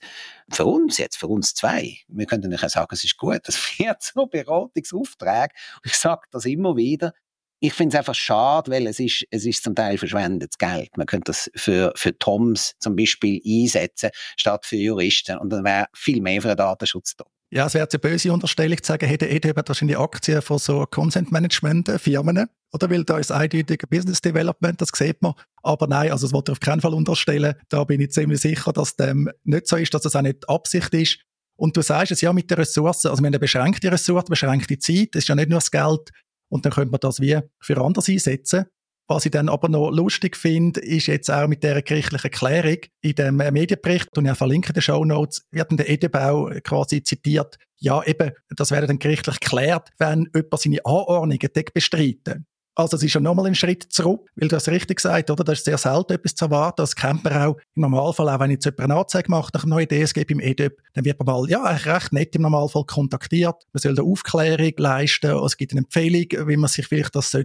für 0.51 0.65
uns 0.65 0.97
jetzt, 0.97 1.17
für 1.17 1.27
uns 1.27 1.53
zwei, 1.53 1.97
wir 2.07 2.25
könnten 2.25 2.49
nicht 2.49 2.69
sagen, 2.69 2.89
es 2.91 3.03
ist 3.03 3.17
gut, 3.17 3.41
das 3.45 3.57
wird 3.79 4.01
so 4.01 4.25
Beratungsaufträge. 4.27 5.53
Ich 5.83 5.95
sage 5.95 6.21
das 6.31 6.45
immer 6.45 6.75
wieder. 6.75 7.13
Ich 7.61 7.73
finde 7.73 7.93
es 7.93 7.99
einfach 7.99 8.15
schade, 8.15 8.71
weil 8.71 8.87
es 8.87 9.01
ist, 9.01 9.25
es 9.31 9.45
ist 9.45 9.63
zum 9.63 9.75
Teil 9.75 9.97
verschwendetes 9.97 10.57
Geld. 10.57 10.95
Man 10.95 11.07
könnte 11.07 11.31
das 11.31 11.51
für, 11.55 11.91
für 11.95 12.17
Toms 12.17 12.75
zum 12.79 12.95
Beispiel 12.95 13.41
einsetzen, 13.45 14.11
statt 14.37 14.65
für 14.65 14.77
Juristen. 14.77 15.37
Und 15.37 15.49
dann 15.49 15.65
wäre 15.65 15.87
viel 15.93 16.21
mehr 16.21 16.41
für 16.41 16.49
den 16.49 16.57
Datenschutz 16.57 17.17
da. 17.17 17.25
Ja, 17.51 17.65
es 17.65 17.73
wäre 17.73 17.85
jetzt 17.85 17.95
eine 17.95 17.99
böse 17.99 18.31
Unterstellung 18.31 18.77
zu 18.77 18.87
sagen, 18.87 19.07
hätte 19.07 19.27
EDB 19.27 19.61
wahrscheinlich 19.65 19.97
Aktien 19.97 20.41
von 20.43 20.59
so 20.59 20.85
Consent-Management-Firmen. 20.85 22.47
Oder 22.71 22.89
weil 22.91 23.03
da 23.03 23.17
ist 23.17 23.31
eindeutig 23.31 23.81
Business 23.89 24.21
Development, 24.21 24.79
das 24.79 24.89
sieht 24.93 25.19
man. 25.23 25.33
Aber 25.63 25.87
nein, 25.87 26.11
also 26.11 26.27
das 26.27 26.33
wollte 26.33 26.51
ich 26.51 26.57
auf 26.57 26.59
keinen 26.59 26.81
Fall 26.81 26.93
unterstellen. 26.93 27.55
Da 27.69 27.83
bin 27.85 28.01
ich 28.01 28.11
ziemlich 28.11 28.41
sicher, 28.41 28.71
dass 28.71 28.95
dem 28.95 29.31
nicht 29.43 29.67
so 29.67 29.77
ist, 29.77 29.91
dass 29.95 30.03
das 30.03 30.15
auch 30.15 30.21
nicht 30.21 30.47
Absicht 30.47 30.93
ist. 30.93 31.19
Und 31.55 31.75
du 31.75 31.81
sagst 31.81 32.11
es 32.11 32.21
ja 32.21 32.31
mit 32.31 32.51
den 32.51 32.57
Ressourcen, 32.57 33.09
also 33.09 33.21
wir 33.21 33.25
haben 33.25 33.33
eine 33.33 33.39
beschränkte 33.39 33.91
Ressource, 33.91 34.25
beschränkte 34.25 34.77
Zeit, 34.77 35.09
das 35.13 35.23
ist 35.23 35.27
ja 35.27 35.35
nicht 35.35 35.49
nur 35.49 35.57
das 35.57 35.71
Geld. 35.71 36.11
Und 36.49 36.65
dann 36.65 36.71
könnte 36.71 36.91
man 36.91 36.99
das 36.99 37.19
wie 37.19 37.39
für 37.59 37.81
anders 37.81 38.07
einsetzen. 38.09 38.65
Was 39.11 39.25
ich 39.25 39.31
dann 39.31 39.49
aber 39.49 39.69
noch 39.69 39.89
lustig 39.89 40.37
finde, 40.37 40.79
ist 40.81 41.07
jetzt 41.07 41.31
auch 41.31 41.47
mit 41.47 41.63
der 41.63 41.81
gerichtlichen 41.81 42.29
Klärung. 42.29 42.77
In 43.01 43.15
dem 43.15 43.37
Medienbericht, 43.37 44.15
und 44.15 44.27
ich 44.27 44.37
verlinke 44.37 44.69
in 44.69 44.73
den 44.75 44.83
Show 44.83 45.03
Notes, 45.03 45.47
wird 45.49 45.71
der 45.71 45.89
Edebau 45.89 46.51
quasi 46.63 47.01
zitiert, 47.01 47.57
ja 47.79 48.03
eben, 48.03 48.31
das 48.55 48.69
werde 48.69 48.85
dann 48.85 48.99
gerichtlich 48.99 49.39
geklärt, 49.39 49.89
wenn 49.97 50.29
jemand 50.35 50.61
seine 50.61 50.85
Anordnungen 50.85 51.49
bestreiten. 51.73 52.45
Also 52.75 52.97
es 52.97 53.03
ist 53.03 53.15
ja 53.15 53.19
nochmal 53.19 53.47
ein 53.47 53.55
Schritt 53.55 53.91
zurück, 53.91 54.29
weil 54.35 54.47
du 54.47 54.55
hast 54.55 54.69
richtig 54.69 54.97
gesagt, 54.97 55.31
oder? 55.31 55.43
Das 55.43 55.57
ist 55.57 55.65
sehr 55.65 55.79
selten 55.79 56.13
etwas 56.13 56.35
zu 56.35 56.45
erwarten. 56.45 56.81
Als 56.81 56.95
Camper 56.95 57.47
auch 57.47 57.57
im 57.75 57.81
Normalfall, 57.81 58.29
auch 58.29 58.39
wenn 58.39 58.51
jetzt 58.51 58.65
jemand 58.65 58.79
eine 58.81 58.95
Anzeige 58.95 59.31
macht 59.31 59.55
nach 59.55 59.63
einer 59.63 59.75
neuen 59.75 59.87
DSG 59.87 60.23
beim 60.23 60.39
EDUB, 60.39 60.73
dann 60.93 61.03
wird 61.03 61.17
man 61.17 61.25
mal, 61.25 61.49
ja, 61.49 61.63
eigentlich 61.63 61.87
recht 61.87 62.13
nett 62.13 62.35
im 62.35 62.43
Normalfall 62.43 62.85
kontaktiert. 62.85 63.55
Man 63.73 63.81
soll 63.81 63.97
eine 63.97 64.03
Aufklärung 64.03 64.73
leisten, 64.77 65.35
es 65.43 65.57
gibt 65.57 65.71
eine 65.71 65.81
Empfehlung, 65.81 66.47
wie 66.47 66.57
man 66.57 66.69
sich 66.69 66.85
vielleicht 66.85 67.15
das 67.15 67.35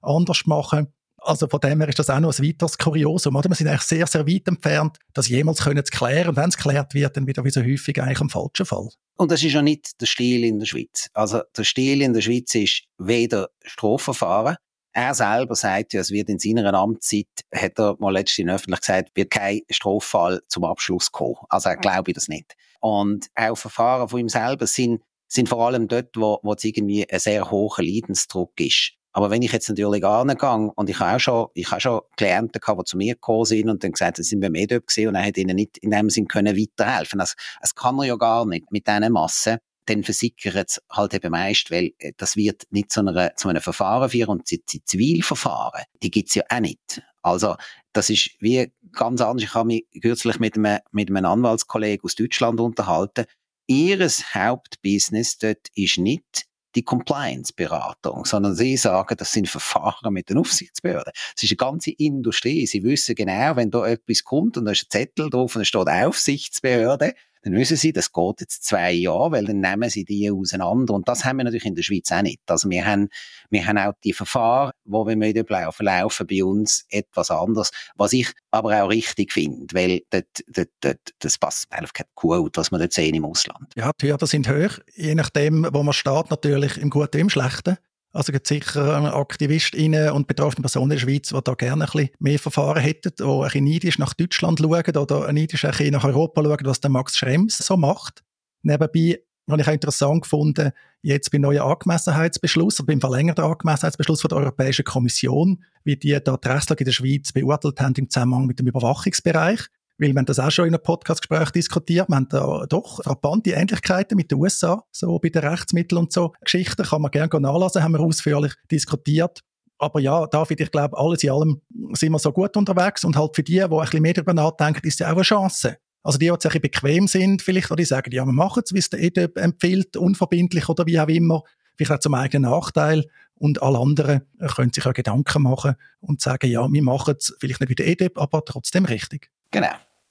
anders 0.00 0.46
machen 0.46 0.78
sollte. 0.78 0.99
Also 1.22 1.48
von 1.48 1.60
dem 1.60 1.80
her 1.80 1.88
ist 1.88 1.98
das 1.98 2.10
auch 2.10 2.20
noch 2.20 2.36
ein 2.36 2.46
weiteres 2.46 2.78
Kuriosum. 2.78 3.36
Oder? 3.36 3.48
Wir 3.48 3.56
sind 3.56 3.68
eigentlich 3.68 3.82
sehr, 3.82 4.06
sehr 4.06 4.26
weit 4.26 4.48
entfernt, 4.48 4.98
das 5.12 5.28
jemals 5.28 5.62
können 5.62 5.84
zu 5.84 5.96
klären. 5.96 6.30
Und 6.30 6.36
wenn 6.36 6.48
es 6.48 6.56
geklärt 6.56 6.94
wird, 6.94 7.16
dann 7.16 7.26
wieder 7.26 7.44
wie 7.44 7.50
so 7.50 7.60
häufig 7.60 8.00
eigentlich 8.00 8.20
am 8.20 8.30
falschen 8.30 8.66
Fall. 8.66 8.88
Und 9.16 9.30
das 9.30 9.42
ist 9.42 9.52
ja 9.52 9.62
nicht 9.62 10.00
der 10.00 10.06
Stil 10.06 10.44
in 10.44 10.58
der 10.58 10.66
Schweiz. 10.66 11.10
Also 11.12 11.42
der 11.56 11.64
Stil 11.64 12.00
in 12.00 12.14
der 12.14 12.22
Schweiz 12.22 12.54
ist 12.54 12.84
weder 12.98 13.50
Strafverfahren, 13.64 14.56
er 14.92 15.14
selber 15.14 15.54
sagt 15.54 15.92
ja, 15.92 16.00
es 16.00 16.10
wird 16.10 16.28
in 16.28 16.38
seiner 16.38 16.74
Amtszeit, 16.74 17.28
hat 17.54 17.78
er 17.78 17.96
mal 18.00 18.12
letztens 18.12 18.38
in 18.38 18.50
Öffentlich 18.50 18.80
gesagt, 18.80 19.10
wird 19.14 19.30
kein 19.30 19.60
Stroffall 19.70 20.42
zum 20.48 20.64
Abschluss 20.64 21.12
kommen. 21.12 21.36
Also 21.48 21.68
er 21.68 21.76
glaube 21.76 22.10
ich 22.10 22.14
das 22.16 22.28
nicht. 22.28 22.56
Und 22.80 23.28
auch 23.34 23.56
Verfahren 23.56 24.08
von 24.08 24.20
ihm 24.20 24.28
selber 24.28 24.66
sind, 24.66 25.02
sind 25.28 25.48
vor 25.48 25.64
allem 25.64 25.86
dort, 25.86 26.16
wo, 26.16 26.40
wo 26.42 26.54
es 26.54 26.64
irgendwie 26.64 27.08
ein 27.08 27.20
sehr 27.20 27.50
hoher 27.50 27.76
Leidensdruck 27.78 28.58
ist. 28.58 28.94
Aber 29.12 29.30
wenn 29.30 29.42
ich 29.42 29.52
jetzt 29.52 29.68
natürlich 29.68 30.04
angehe 30.04 30.70
und 30.74 30.90
ich 30.90 31.00
habe 31.00 31.16
auch 31.16 31.20
schon, 31.20 31.46
ich 31.54 31.70
habe 31.70 31.80
schon 31.80 32.00
Klienten 32.16 32.60
gehabt, 32.60 32.80
die 32.80 32.84
zu 32.84 32.96
mir 32.96 33.14
gekommen 33.14 33.44
sind 33.44 33.68
und 33.68 33.82
dann 33.82 33.92
gesagt, 33.92 34.18
sie 34.18 34.22
sind 34.22 34.40
beim 34.40 34.54
EDOP 34.54 34.86
gesehen 34.86 35.08
und 35.08 35.16
er 35.16 35.26
hat 35.26 35.36
ihnen 35.36 35.56
nicht 35.56 35.78
in 35.78 35.90
dem 35.90 36.10
Sinn 36.10 36.28
können 36.28 36.56
weiterhelfen. 36.56 37.18
Das, 37.18 37.34
das 37.60 37.74
kann 37.74 37.98
er 37.98 38.04
ja 38.04 38.16
gar 38.16 38.46
nicht 38.46 38.70
mit 38.70 38.86
diesen 38.86 39.12
Massen 39.12 39.58
dann 39.86 40.04
versickert 40.04 40.68
es 40.68 40.80
halt 40.90 41.14
eben 41.14 41.32
meist, 41.32 41.70
weil 41.70 41.92
äh, 41.98 42.12
das 42.16 42.36
wird 42.36 42.64
nicht 42.70 42.92
zu, 42.92 43.00
einer, 43.00 43.34
zu 43.36 43.48
einem 43.48 43.62
Verfahren 43.62 44.10
führen 44.10 44.28
und 44.28 44.50
die, 44.50 44.62
die 44.64 44.84
Zivilverfahren, 44.84 45.84
die 46.02 46.10
gibt's 46.10 46.34
ja 46.34 46.44
auch 46.48 46.60
nicht. 46.60 47.02
Also 47.22 47.56
das 47.92 48.08
ist 48.10 48.30
wie 48.38 48.72
ganz 48.92 49.20
anders. 49.20 49.42
Ich 49.42 49.54
habe 49.54 49.66
mich 49.66 49.86
kürzlich 50.00 50.38
mit 50.38 50.56
einem, 50.56 50.78
mit 50.92 51.10
einem 51.10 51.24
Anwaltskollegen 51.24 52.04
aus 52.04 52.14
Deutschland 52.14 52.60
unterhalten. 52.60 53.26
Ihres 53.66 54.34
Hauptbusiness 54.34 55.38
dort 55.38 55.68
ist 55.74 55.98
nicht 55.98 56.46
die 56.74 56.84
Compliance-Beratung, 56.84 58.24
sondern 58.24 58.54
sie 58.54 58.76
sagen, 58.76 59.16
das 59.16 59.32
sind 59.32 59.48
Verfahren 59.48 60.12
mit 60.12 60.28
den 60.28 60.38
Aufsichtsbehörden. 60.38 61.12
Es 61.36 61.42
ist 61.42 61.50
eine 61.50 61.56
ganze 61.56 61.90
Industrie. 61.90 62.66
Sie 62.66 62.82
wissen 62.82 63.14
genau, 63.14 63.56
wenn 63.56 63.70
da 63.70 63.86
etwas 63.86 64.24
kommt 64.24 64.56
und 64.56 64.64
da 64.64 64.72
ist 64.72 64.84
ein 64.84 64.90
Zettel 64.90 65.30
drauf 65.30 65.56
und 65.56 65.60
da 65.60 65.64
steht 65.64 65.88
Aufsichtsbehörde, 65.88 67.14
dann 67.42 67.54
wissen 67.54 67.76
sie, 67.76 67.92
das 67.92 68.12
geht 68.12 68.40
jetzt 68.40 68.64
zwei 68.64 68.92
Jahre, 68.92 69.32
weil 69.32 69.44
dann 69.46 69.60
nehmen 69.60 69.88
sie 69.88 70.04
die 70.04 70.30
auseinander. 70.30 70.94
Und 70.94 71.08
das 71.08 71.24
haben 71.24 71.38
wir 71.38 71.44
natürlich 71.44 71.64
in 71.64 71.74
der 71.74 71.82
Schweiz 71.82 72.10
auch 72.12 72.22
nicht. 72.22 72.40
Also 72.46 72.68
wir 72.68 72.84
haben, 72.84 73.08
wir 73.48 73.66
haben 73.66 73.78
auch 73.78 73.92
die 74.04 74.12
Verfahren, 74.12 74.72
wo 74.84 75.06
wir 75.06 75.16
mit 75.16 75.36
laufen, 75.48 76.26
bei 76.26 76.44
uns 76.44 76.84
etwas 76.90 77.30
anders. 77.30 77.70
Was 77.96 78.12
ich 78.12 78.30
aber 78.50 78.82
auch 78.82 78.88
richtig 78.88 79.32
finde, 79.32 79.74
weil 79.74 80.02
dort, 80.10 80.26
dort, 80.48 80.68
dort, 80.80 81.14
das 81.20 81.38
passt 81.38 81.68
auf 81.72 81.92
kein 81.92 82.06
Quote, 82.14 82.60
was 82.60 82.70
wir 82.70 82.78
dort 82.78 82.92
sehen 82.92 83.14
im 83.14 83.24
Ausland. 83.24 83.72
Ja, 83.76 83.90
die 84.00 84.08
Hürden 84.08 84.26
sind 84.26 84.48
hoch, 84.48 84.78
je 84.94 85.14
nachdem, 85.14 85.66
wo 85.72 85.82
man 85.82 85.94
steht, 85.94 86.30
natürlich 86.30 86.76
im 86.78 86.90
Guten, 86.90 87.18
im 87.18 87.30
Schlechten. 87.30 87.78
Also 88.12 88.32
gibt 88.32 88.48
sicher 88.48 89.14
AktivistInnen 89.14 90.10
und 90.10 90.26
betroffene 90.26 90.62
Personen 90.62 90.90
in 90.90 90.96
der 90.96 90.98
Schweiz, 90.98 91.28
die 91.28 91.38
da 91.44 91.54
gerne 91.54 91.84
ein 91.84 91.90
bisschen 91.90 92.10
mehr 92.18 92.38
Verfahren 92.40 92.82
hätten, 92.82 93.12
die 93.16 93.22
ein 93.22 93.42
bisschen 93.42 93.64
neidisch 93.64 93.98
nach 93.98 94.14
Deutschland 94.14 94.58
schauen 94.58 94.96
oder 94.96 95.32
neidisch 95.32 95.64
ein 95.64 95.70
bisschen 95.70 95.92
nach 95.92 96.04
Europa 96.04 96.42
schauen, 96.42 96.58
was 96.64 96.80
der 96.80 96.90
Max 96.90 97.16
Schrems 97.16 97.58
so 97.58 97.76
macht. 97.76 98.24
Nebenbei 98.62 99.20
habe 99.48 99.62
ich 99.62 99.68
auch 99.68 99.72
interessant 99.72 100.22
gefunden, 100.22 100.72
jetzt 101.02 101.30
beim 101.30 101.42
neuen 101.42 101.60
Angemessenheitsbeschluss 101.60 102.80
oder 102.80 102.88
beim 102.88 103.00
verlängerten 103.00 103.44
Angemessenheitsbeschluss 103.44 104.22
von 104.22 104.28
der 104.28 104.38
Europäischen 104.38 104.84
Kommission, 104.84 105.62
wie 105.84 105.96
die 105.96 106.18
da 106.22 106.36
die 106.36 106.48
Rechtslage 106.48 106.80
in 106.80 106.86
der 106.86 106.92
Schweiz 106.92 107.32
beurteilt 107.32 107.80
haben 107.80 107.94
im 107.94 108.10
Zusammenhang 108.10 108.46
mit 108.46 108.58
dem 108.58 108.66
Überwachungsbereich 108.66 109.60
weil 110.00 110.12
wir 110.12 110.18
haben 110.18 110.26
das 110.26 110.38
auch 110.38 110.50
schon 110.50 110.66
in 110.66 110.74
einem 110.74 110.82
Podcastgespräch 110.82 111.50
diskutiert. 111.50 112.08
Wir 112.08 112.16
haben 112.16 112.28
da 112.30 112.64
doch 112.66 113.02
frappante 113.04 113.50
Ähnlichkeiten 113.50 114.16
mit 114.16 114.30
den 114.30 114.38
USA, 114.38 114.82
so 114.90 115.18
bei 115.18 115.28
den 115.28 115.44
Rechtsmitteln 115.44 115.98
und 115.98 116.12
so 116.12 116.32
Geschichten. 116.42 116.82
Kann 116.84 117.02
man 117.02 117.10
gerne 117.10 117.28
nachlesen, 117.38 117.82
haben 117.82 117.92
wir 117.92 118.00
ausführlich 118.00 118.54
diskutiert. 118.70 119.40
Aber 119.78 120.00
ja, 120.00 120.26
David, 120.26 120.60
ich 120.60 120.70
glaube, 120.70 120.96
alles 120.96 121.22
in 121.22 121.30
allem 121.30 121.60
sind 121.92 122.12
wir 122.12 122.18
so 122.18 122.32
gut 122.32 122.56
unterwegs 122.56 123.04
und 123.04 123.16
halt 123.16 123.36
für 123.36 123.42
die, 123.42 123.52
die 123.52 123.60
ein 123.62 123.70
bisschen 123.70 124.02
mehr 124.02 124.14
darüber 124.14 124.32
nachdenken, 124.32 124.86
ist 124.86 125.00
ja 125.00 125.08
auch 125.08 125.16
eine 125.16 125.22
Chance. 125.22 125.76
Also 126.02 126.18
die, 126.18 126.26
die 126.26 126.32
jetzt 126.32 126.46
ein 126.46 126.60
bequem 126.60 127.06
sind, 127.06 127.42
vielleicht, 127.42 127.70
oder 127.70 127.76
die 127.76 127.84
sagen, 127.84 128.10
ja, 128.12 128.24
wir 128.24 128.32
machen 128.32 128.62
es, 128.64 128.72
wie 128.72 128.78
es 128.78 128.88
der 128.88 129.02
EDEB 129.02 129.36
empfiehlt, 129.36 129.96
unverbindlich 129.96 130.68
oder 130.68 130.86
wie 130.86 130.98
auch 130.98 131.08
immer, 131.08 131.42
vielleicht 131.76 131.92
auch 131.92 131.98
zum 131.98 132.14
eigenen 132.14 132.50
Nachteil. 132.50 133.04
Und 133.34 133.62
alle 133.62 133.78
anderen 133.78 134.22
können 134.54 134.72
sich 134.72 134.86
auch 134.86 134.94
Gedanken 134.94 135.42
machen 135.42 135.74
und 136.00 136.20
sagen, 136.20 136.50
ja, 136.50 136.66
wir 136.70 136.82
machen 136.82 137.16
es 137.18 137.34
vielleicht 137.38 137.60
nicht 137.60 137.70
wie 137.70 137.74
der 137.74 137.86
EDEB, 137.86 138.18
aber 138.18 138.44
trotzdem 138.44 138.86
richtig. 138.86 139.30
Genau. 139.50 139.72